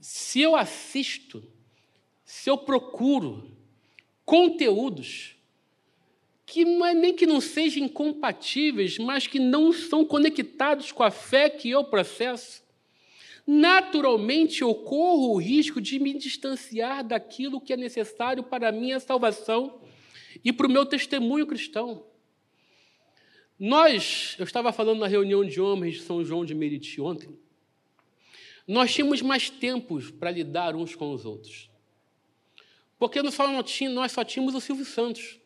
Se 0.00 0.40
eu 0.40 0.56
assisto, 0.56 1.42
se 2.24 2.50
eu 2.50 2.58
procuro 2.58 3.56
conteúdos 4.24 5.36
que 6.44 6.62
é 6.62 6.94
nem 6.94 7.14
que 7.14 7.24
não 7.24 7.40
sejam 7.40 7.84
incompatíveis, 7.84 8.98
mas 8.98 9.28
que 9.28 9.38
não 9.38 9.72
são 9.72 10.04
conectados 10.04 10.90
com 10.90 11.04
a 11.04 11.10
fé 11.10 11.48
que 11.48 11.70
eu 11.70 11.84
processo, 11.84 12.64
naturalmente 13.46 14.62
eu 14.62 14.74
corro 14.74 15.34
o 15.34 15.40
risco 15.40 15.80
de 15.80 16.00
me 16.00 16.14
distanciar 16.14 17.04
daquilo 17.04 17.60
que 17.60 17.72
é 17.72 17.76
necessário 17.76 18.42
para 18.42 18.70
a 18.70 18.72
minha 18.72 18.98
salvação 18.98 19.80
e 20.42 20.52
para 20.52 20.66
o 20.66 20.70
meu 20.70 20.84
testemunho 20.84 21.46
cristão. 21.46 22.07
Nós, 23.58 24.36
eu 24.38 24.44
estava 24.44 24.72
falando 24.72 25.00
na 25.00 25.06
reunião 25.06 25.44
de 25.44 25.60
homens 25.60 25.96
de 25.96 26.02
São 26.02 26.24
João 26.24 26.44
de 26.44 26.54
Meriti 26.54 27.00
ontem, 27.00 27.36
nós 28.66 28.94
tínhamos 28.94 29.22
mais 29.22 29.50
tempo 29.50 30.00
para 30.12 30.30
lidar 30.30 30.76
uns 30.76 30.94
com 30.94 31.10
os 31.12 31.24
outros. 31.24 31.70
Porque 32.98 33.22
nós 33.22 34.12
só 34.12 34.24
tínhamos 34.24 34.54
o 34.54 34.60
Silvio 34.60 34.84
Santos. 34.84 35.40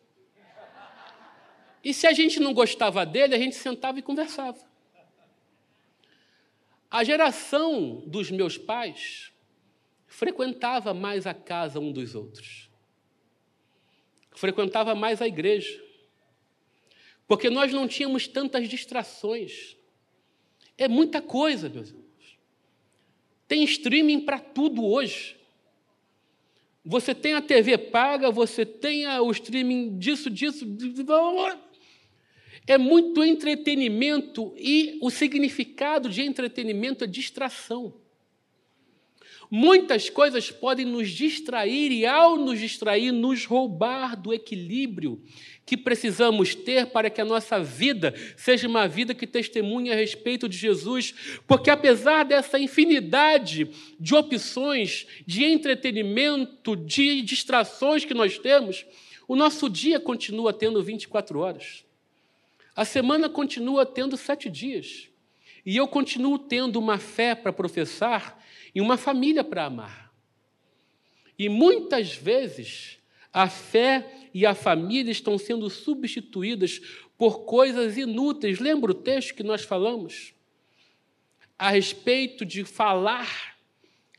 E 1.83 1.93
se 1.93 2.05
a 2.05 2.13
gente 2.13 2.39
não 2.39 2.53
gostava 2.53 3.05
dele, 3.05 3.35
a 3.35 3.37
gente 3.37 3.55
sentava 3.55 3.99
e 3.99 4.01
conversava. 4.01 4.59
A 6.89 7.03
geração 7.03 8.03
dos 8.05 8.29
meus 8.29 8.57
pais 8.57 9.31
frequentava 10.05 10.93
mais 10.93 11.25
a 11.25 11.33
casa 11.33 11.79
um 11.79 11.91
dos 11.91 12.13
outros. 12.13 12.69
Frequentava 14.31 14.93
mais 14.93 15.21
a 15.21 15.27
igreja. 15.27 15.83
Porque 17.27 17.49
nós 17.49 17.71
não 17.71 17.87
tínhamos 17.87 18.27
tantas 18.27 18.67
distrações. 18.67 19.77
É 20.77 20.87
muita 20.87 21.21
coisa, 21.21 21.69
meus 21.69 21.89
irmãos. 21.89 22.03
Tem 23.47 23.63
streaming 23.63 24.21
para 24.21 24.39
tudo 24.39 24.85
hoje. 24.85 25.37
Você 26.85 27.15
tem 27.15 27.33
a 27.33 27.41
TV 27.41 27.77
paga, 27.77 28.29
você 28.29 28.65
tem 28.65 29.07
o 29.07 29.31
streaming 29.31 29.97
disso, 29.97 30.29
disso. 30.29 30.65
É 32.67 32.77
muito 32.77 33.23
entretenimento 33.23 34.53
e 34.57 34.97
o 35.01 35.09
significado 35.09 36.09
de 36.09 36.21
entretenimento 36.21 37.03
é 37.03 37.07
distração. 37.07 38.02
Muitas 39.49 40.09
coisas 40.09 40.49
podem 40.51 40.85
nos 40.85 41.09
distrair 41.09 41.91
e, 41.91 42.05
ao 42.05 42.37
nos 42.37 42.59
distrair, 42.59 43.11
nos 43.11 43.45
roubar 43.45 44.15
do 44.15 44.33
equilíbrio 44.33 45.21
que 45.65 45.77
precisamos 45.77 46.55
ter 46.55 46.87
para 46.87 47.09
que 47.09 47.21
a 47.21 47.25
nossa 47.25 47.63
vida 47.63 48.13
seja 48.35 48.67
uma 48.67 48.87
vida 48.87 49.13
que 49.13 49.25
testemunhe 49.25 49.91
a 49.91 49.95
respeito 49.95 50.49
de 50.49 50.57
Jesus, 50.57 51.13
porque 51.47 51.69
apesar 51.69 52.23
dessa 52.23 52.59
infinidade 52.59 53.69
de 53.99 54.15
opções, 54.15 55.07
de 55.25 55.43
entretenimento, 55.45 56.75
de 56.75 57.21
distrações 57.21 58.03
que 58.03 58.13
nós 58.13 58.37
temos, 58.37 58.85
o 59.27 59.35
nosso 59.35 59.69
dia 59.69 59.99
continua 59.99 60.51
tendo 60.51 60.83
24 60.83 61.39
horas. 61.39 61.85
A 62.75 62.83
semana 62.83 63.29
continua 63.29 63.85
tendo 63.85 64.17
sete 64.17 64.49
dias. 64.49 65.07
E 65.65 65.77
eu 65.77 65.87
continuo 65.87 66.37
tendo 66.37 66.77
uma 66.77 66.97
fé 66.97 67.33
para 67.35 67.53
professar 67.53 68.42
e 68.73 68.81
uma 68.81 68.97
família 68.97 69.43
para 69.43 69.65
amar. 69.65 70.11
E 71.37 71.49
muitas 71.49 72.15
vezes 72.15 72.99
a 73.31 73.49
fé 73.49 74.29
e 74.33 74.45
a 74.45 74.53
família 74.53 75.11
estão 75.11 75.37
sendo 75.37 75.69
substituídas 75.69 76.79
por 77.17 77.45
coisas 77.45 77.97
inúteis. 77.97 78.59
Lembra 78.59 78.91
o 78.91 78.95
texto 78.95 79.35
que 79.35 79.43
nós 79.43 79.63
falamos? 79.63 80.33
A 81.57 81.69
respeito 81.69 82.45
de 82.45 82.63
falar 82.63 83.57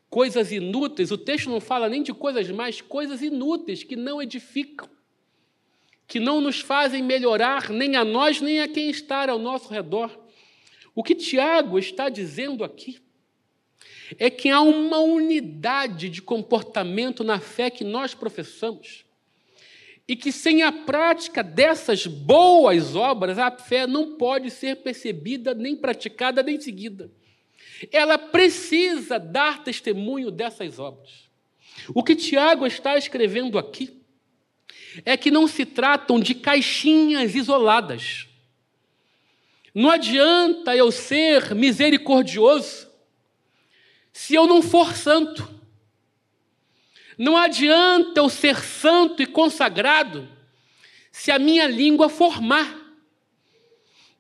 coisas 0.08 0.52
inúteis. 0.52 1.10
O 1.10 1.18
texto 1.18 1.50
não 1.50 1.60
fala 1.60 1.88
nem 1.88 2.02
de 2.02 2.12
coisas 2.12 2.48
mais, 2.50 2.80
coisas 2.80 3.22
inúteis 3.22 3.82
que 3.82 3.96
não 3.96 4.22
edificam 4.22 4.88
que 6.06 6.20
não 6.20 6.40
nos 6.40 6.60
fazem 6.60 7.02
melhorar 7.02 7.70
nem 7.70 7.96
a 7.96 8.04
nós, 8.04 8.40
nem 8.40 8.60
a 8.60 8.68
quem 8.68 8.90
está 8.90 9.28
ao 9.30 9.38
nosso 9.38 9.72
redor. 9.72 10.16
O 10.94 11.02
que 11.02 11.14
Tiago 11.14 11.78
está 11.78 12.08
dizendo 12.08 12.62
aqui 12.62 13.00
é 14.18 14.30
que 14.30 14.48
há 14.50 14.60
uma 14.60 14.98
unidade 14.98 16.08
de 16.08 16.22
comportamento 16.22 17.24
na 17.24 17.40
fé 17.40 17.70
que 17.70 17.84
nós 17.84 18.14
professamos. 18.14 19.04
E 20.06 20.14
que 20.14 20.30
sem 20.30 20.62
a 20.62 20.70
prática 20.70 21.42
dessas 21.42 22.06
boas 22.06 22.94
obras, 22.94 23.38
a 23.38 23.50
fé 23.50 23.86
não 23.86 24.16
pode 24.16 24.50
ser 24.50 24.76
percebida, 24.76 25.54
nem 25.54 25.74
praticada, 25.74 26.42
nem 26.42 26.60
seguida. 26.60 27.10
Ela 27.90 28.18
precisa 28.18 29.18
dar 29.18 29.64
testemunho 29.64 30.30
dessas 30.30 30.78
obras. 30.78 31.24
O 31.94 32.02
que 32.02 32.14
Tiago 32.14 32.66
está 32.66 32.96
escrevendo 32.98 33.58
aqui 33.58 33.98
é 35.04 35.16
que 35.16 35.30
não 35.30 35.48
se 35.48 35.64
tratam 35.64 36.20
de 36.20 36.34
caixinhas 36.34 37.34
isoladas. 37.34 38.28
Não 39.74 39.90
adianta 39.90 40.76
eu 40.76 40.92
ser 40.92 41.54
misericordioso 41.54 42.83
se 44.14 44.32
eu 44.32 44.46
não 44.46 44.62
for 44.62 44.94
santo. 44.94 45.46
Não 47.18 47.36
adianta 47.36 48.20
eu 48.20 48.30
ser 48.30 48.56
santo 48.56 49.20
e 49.22 49.26
consagrado 49.26 50.26
se 51.10 51.32
a 51.32 51.38
minha 51.38 51.66
língua 51.66 52.08
for 52.08 52.40
má. 52.40 52.80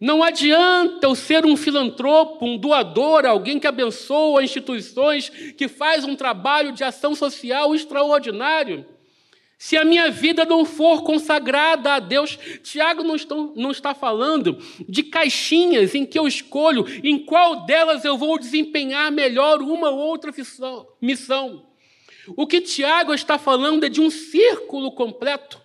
Não 0.00 0.22
adianta 0.22 1.06
eu 1.06 1.14
ser 1.14 1.46
um 1.46 1.56
filantropo, 1.56 2.44
um 2.44 2.58
doador, 2.58 3.24
alguém 3.24 3.60
que 3.60 3.68
abençoa 3.68 4.42
instituições, 4.42 5.28
que 5.28 5.68
faz 5.68 6.04
um 6.04 6.16
trabalho 6.16 6.72
de 6.72 6.82
ação 6.82 7.14
social 7.14 7.72
extraordinário, 7.72 8.84
se 9.58 9.76
a 9.76 9.84
minha 9.84 10.10
vida 10.10 10.44
não 10.44 10.64
for 10.64 11.02
consagrada 11.02 11.94
a 11.94 11.98
Deus, 12.00 12.38
Tiago 12.62 13.02
não, 13.02 13.16
não 13.54 13.70
está 13.70 13.94
falando 13.94 14.58
de 14.88 15.02
caixinhas 15.04 15.94
em 15.94 16.04
que 16.04 16.18
eu 16.18 16.26
escolho 16.26 16.84
em 17.02 17.18
qual 17.18 17.64
delas 17.64 18.04
eu 18.04 18.18
vou 18.18 18.38
desempenhar 18.38 19.10
melhor 19.12 19.62
uma 19.62 19.90
ou 19.90 19.98
outra 19.98 20.32
missão. 21.00 21.66
O 22.36 22.46
que 22.46 22.60
Tiago 22.60 23.14
está 23.14 23.38
falando 23.38 23.84
é 23.84 23.88
de 23.88 24.00
um 24.00 24.10
círculo 24.10 24.92
completo, 24.92 25.60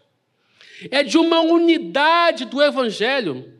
é 0.92 1.04
de 1.04 1.18
uma 1.18 1.42
unidade 1.42 2.46
do 2.46 2.62
Evangelho, 2.62 3.54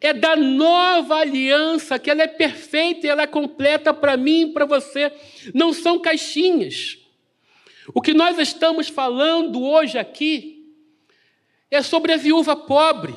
é 0.00 0.12
da 0.12 0.36
nova 0.36 1.16
aliança, 1.16 1.98
que 1.98 2.10
ela 2.10 2.22
é 2.22 2.28
perfeita 2.28 3.06
e 3.06 3.10
ela 3.10 3.22
é 3.22 3.26
completa 3.26 3.92
para 3.92 4.16
mim 4.16 4.42
e 4.42 4.52
para 4.52 4.64
você. 4.64 5.12
Não 5.52 5.72
são 5.72 5.98
caixinhas. 5.98 7.01
O 7.94 8.00
que 8.00 8.14
nós 8.14 8.38
estamos 8.38 8.88
falando 8.88 9.62
hoje 9.62 9.98
aqui 9.98 10.72
é 11.70 11.82
sobre 11.82 12.12
a 12.12 12.16
viúva 12.16 12.54
pobre, 12.54 13.14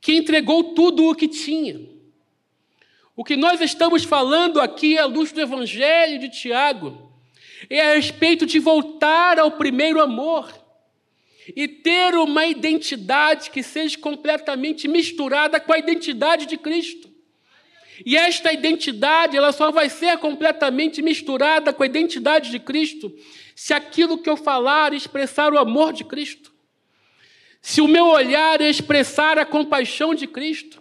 que 0.00 0.14
entregou 0.14 0.74
tudo 0.74 1.08
o 1.08 1.14
que 1.14 1.28
tinha. 1.28 1.80
O 3.16 3.24
que 3.24 3.36
nós 3.36 3.60
estamos 3.60 4.04
falando 4.04 4.60
aqui 4.60 4.98
à 4.98 5.06
luz 5.06 5.32
do 5.32 5.40
Evangelho 5.40 6.18
de 6.18 6.28
Tiago 6.28 7.12
é 7.68 7.80
a 7.80 7.94
respeito 7.94 8.46
de 8.46 8.58
voltar 8.58 9.38
ao 9.38 9.52
primeiro 9.52 10.00
amor 10.00 10.52
e 11.54 11.68
ter 11.68 12.14
uma 12.14 12.46
identidade 12.46 13.50
que 13.50 13.62
seja 13.62 13.98
completamente 13.98 14.88
misturada 14.88 15.60
com 15.60 15.72
a 15.72 15.78
identidade 15.78 16.46
de 16.46 16.56
Cristo. 16.56 17.10
E 18.04 18.16
esta 18.16 18.52
identidade, 18.52 19.36
ela 19.36 19.52
só 19.52 19.70
vai 19.70 19.88
ser 19.88 20.16
completamente 20.18 21.02
misturada 21.02 21.72
com 21.72 21.82
a 21.82 21.86
identidade 21.86 22.50
de 22.50 22.58
Cristo 22.58 23.14
se 23.54 23.74
aquilo 23.74 24.18
que 24.18 24.30
eu 24.30 24.36
falar 24.36 24.94
expressar 24.94 25.52
o 25.52 25.58
amor 25.58 25.92
de 25.92 26.04
Cristo. 26.04 26.52
Se 27.60 27.80
o 27.80 27.88
meu 27.88 28.06
olhar 28.06 28.60
expressar 28.60 29.38
a 29.38 29.44
compaixão 29.44 30.14
de 30.14 30.26
Cristo. 30.26 30.80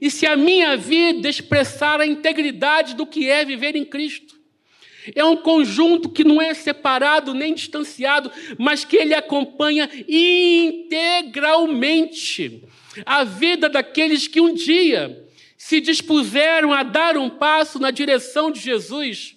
E 0.00 0.10
se 0.10 0.26
a 0.26 0.36
minha 0.36 0.76
vida 0.76 1.28
expressar 1.28 2.00
a 2.00 2.06
integridade 2.06 2.94
do 2.94 3.06
que 3.06 3.28
é 3.28 3.44
viver 3.44 3.74
em 3.74 3.84
Cristo. 3.84 4.38
É 5.14 5.24
um 5.24 5.36
conjunto 5.36 6.10
que 6.10 6.24
não 6.24 6.42
é 6.42 6.52
separado 6.52 7.32
nem 7.32 7.54
distanciado, 7.54 8.30
mas 8.58 8.84
que 8.84 8.96
ele 8.96 9.14
acompanha 9.14 9.88
integralmente 10.06 12.64
a 13.06 13.24
vida 13.24 13.68
daqueles 13.68 14.28
que 14.28 14.40
um 14.40 14.52
dia 14.52 15.29
se 15.62 15.78
dispuseram 15.78 16.72
a 16.72 16.82
dar 16.82 17.18
um 17.18 17.28
passo 17.28 17.78
na 17.78 17.90
direção 17.90 18.50
de 18.50 18.58
Jesus 18.58 19.36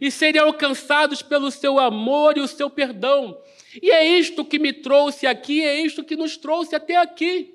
e 0.00 0.08
serem 0.08 0.40
alcançados 0.40 1.20
pelo 1.20 1.50
seu 1.50 1.80
amor 1.80 2.38
e 2.38 2.40
o 2.40 2.46
seu 2.46 2.70
perdão. 2.70 3.36
E 3.82 3.90
é 3.90 4.06
isto 4.06 4.44
que 4.44 4.56
me 4.56 4.72
trouxe 4.72 5.26
aqui, 5.26 5.64
é 5.64 5.80
isto 5.80 6.04
que 6.04 6.14
nos 6.14 6.36
trouxe 6.36 6.76
até 6.76 6.94
aqui. 6.94 7.52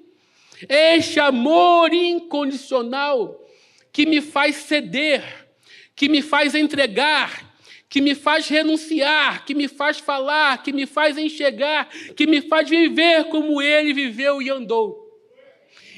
É 0.67 0.97
este 0.97 1.17
amor 1.17 1.93
incondicional 1.93 3.41
que 3.89 4.05
me 4.05 4.19
faz 4.19 4.57
ceder, 4.57 5.23
que 5.95 6.09
me 6.09 6.21
faz 6.21 6.53
entregar, 6.55 7.55
que 7.87 8.01
me 8.01 8.13
faz 8.13 8.49
renunciar, 8.49 9.45
que 9.45 9.55
me 9.55 9.69
faz 9.69 9.97
falar, 9.97 10.61
que 10.61 10.73
me 10.73 10.85
faz 10.85 11.17
enxergar, 11.17 11.87
que 12.17 12.27
me 12.27 12.41
faz 12.41 12.69
viver 12.69 13.29
como 13.29 13.61
ele 13.61 13.93
viveu 13.93 14.41
e 14.41 14.49
andou. 14.49 15.08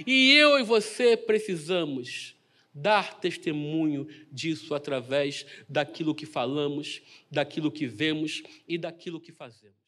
E 0.05 0.33
eu 0.33 0.59
e 0.59 0.63
você 0.63 1.15
precisamos 1.15 2.35
dar 2.73 3.19
testemunho 3.19 4.07
disso 4.31 4.73
através 4.73 5.45
daquilo 5.67 6.15
que 6.15 6.25
falamos, 6.25 7.01
daquilo 7.29 7.71
que 7.71 7.85
vemos 7.85 8.41
e 8.67 8.77
daquilo 8.77 9.19
que 9.19 9.31
fazemos. 9.31 9.80